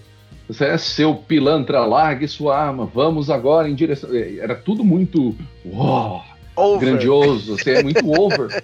[0.48, 4.10] Você é seu pilantra, largue sua arma, vamos agora em direção.
[4.12, 5.34] É, era tudo muito
[5.64, 6.22] uau,
[6.78, 8.62] grandioso, assim, é muito over.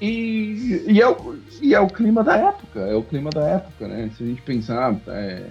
[0.00, 3.88] E, e, é o, e é o clima da época, é o clima da época,
[3.88, 4.10] né?
[4.16, 5.42] Se a gente pensar, é,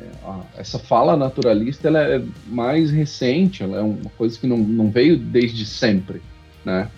[0.56, 5.18] essa fala naturalista ela é mais recente, ela é uma coisa que não, não veio
[5.18, 6.22] desde sempre,
[6.64, 6.90] né?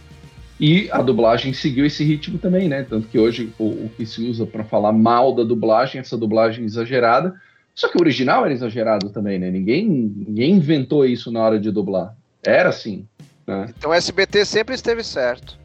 [0.60, 2.86] E a dublagem seguiu esse ritmo também, né?
[2.88, 6.66] Tanto que hoje o, o que se usa para falar mal da dublagem, essa dublagem
[6.66, 7.36] exagerada,
[7.76, 9.50] só que o original era exagerado também, né?
[9.50, 12.16] Ninguém, ninguém inventou isso na hora de dublar.
[12.44, 13.08] Era assim.
[13.48, 13.74] Né?
[13.78, 15.58] Então o SBT sempre esteve certo.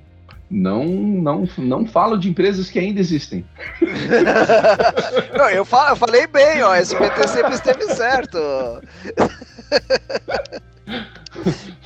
[0.50, 3.44] Não, não, não falo de empresas que ainda existem.
[5.36, 6.74] não, eu, falo, eu falei bem, ó.
[6.74, 8.38] SBT sempre esteve certo.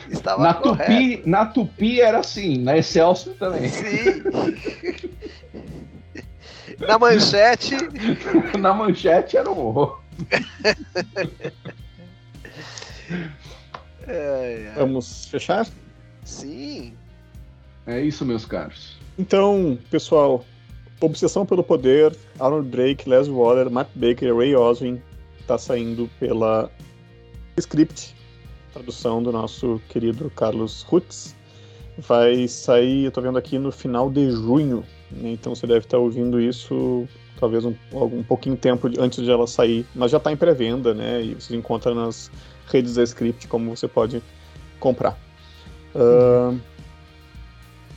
[0.08, 3.68] Estava na Tupi, na Tupi era assim, na Excelsior também.
[3.68, 4.22] Sim.
[6.80, 7.76] Na manchete.
[8.58, 10.01] na manchete era um horror.
[14.06, 14.72] É, é.
[14.76, 15.66] Vamos fechar?
[16.24, 16.94] Sim.
[17.86, 18.96] É isso, meus caros.
[19.18, 20.44] Então, pessoal,
[21.00, 25.02] Obsessão pelo Poder, Arnold Drake, Les Waller, Matt Baker e Ray Oswin
[25.40, 26.70] está saindo pela
[27.56, 28.14] Script,
[28.72, 31.34] tradução do nosso querido Carlos Rutz.
[31.98, 35.32] Vai sair, eu estou vendo aqui no final de junho, né?
[35.32, 37.06] então você deve estar ouvindo isso
[37.42, 41.20] talvez um, um pouquinho tempo antes de ela sair, mas já está em pré-venda, né?
[41.20, 42.30] E você encontra nas
[42.70, 44.22] redes da Script como você pode
[44.78, 45.18] comprar.
[45.92, 46.56] Uh,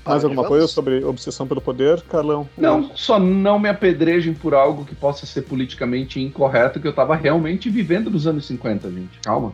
[0.04, 0.48] mais alguma vamos?
[0.48, 2.50] coisa sobre obsessão pelo poder, Carlão?
[2.58, 7.16] Não, só não me apedrejem por algo que possa ser politicamente incorreto, que eu estava
[7.16, 9.20] realmente vivendo nos anos 50, gente.
[9.20, 9.54] Calma.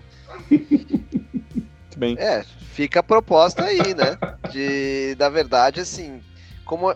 [1.98, 2.16] Bem.
[2.18, 4.18] É, fica a proposta aí, né?
[4.54, 6.22] De, da verdade, assim,
[6.64, 6.96] como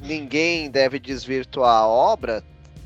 [0.00, 2.42] ninguém deve desvirtuar a obra,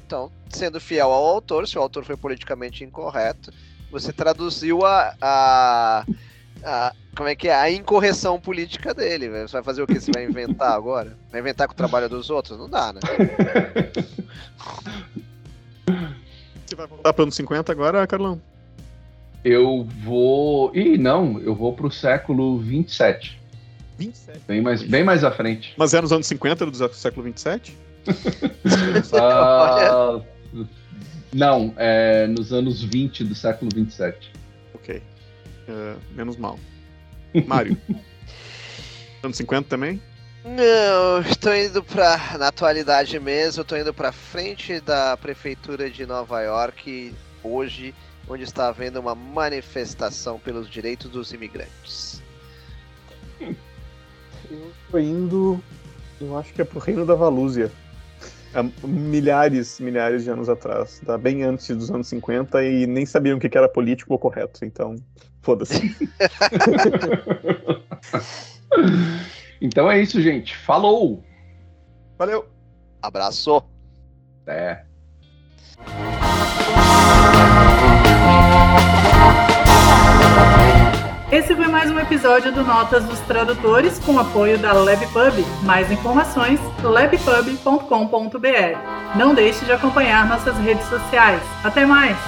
[0.06, 3.52] então, sendo fiel ao autor, se o autor foi politicamente incorreto,
[3.90, 6.06] você traduziu a, a,
[6.64, 7.54] a como é que é?
[7.54, 9.28] A incorreção política dele.
[9.28, 10.00] Você vai fazer o que?
[10.00, 11.16] Você vai inventar agora?
[11.30, 12.58] Vai inventar com o trabalho dos outros?
[12.58, 13.00] Não dá, né?
[16.64, 18.40] Você vai voltar para anos 50 agora, Carlão?
[19.44, 20.74] Eu vou.
[20.74, 23.41] Ih, não, eu vou pro século 27.
[24.06, 24.40] 27?
[24.46, 25.74] Bem mais, bem mais à frente.
[25.76, 27.76] Mas é nos anos 50 do século 27?
[29.12, 30.24] uh,
[31.32, 34.32] não, é nos anos 20 do século 27.
[34.74, 35.02] Ok.
[35.68, 36.58] Uh, menos mal.
[37.46, 37.76] Mário.
[39.22, 40.00] anos 50 também?
[40.44, 46.42] Não, estou indo para na atualidade mesmo, estou indo para frente da prefeitura de Nova
[46.42, 47.94] York hoje,
[48.28, 52.20] onde está havendo uma manifestação pelos direitos dos imigrantes.
[54.52, 55.62] Eu estou indo,
[56.20, 57.72] eu acho que é pro reino da Valúzia.
[58.54, 61.16] Há milhares, milhares de anos atrás, tá?
[61.16, 64.96] bem antes dos anos 50 e nem sabiam o que era político ou correto, então
[65.40, 65.80] foda-se.
[69.64, 70.56] Então é isso, gente.
[70.56, 71.22] Falou!
[72.18, 72.48] Valeu!
[73.00, 73.62] Abraço!
[74.44, 74.84] É.
[81.32, 85.42] Esse foi mais um episódio do Notas dos Tradutores com apoio da LabPub.
[85.62, 88.36] Mais informações, labpub.com.br.
[89.16, 91.40] Não deixe de acompanhar nossas redes sociais.
[91.64, 92.18] Até mais!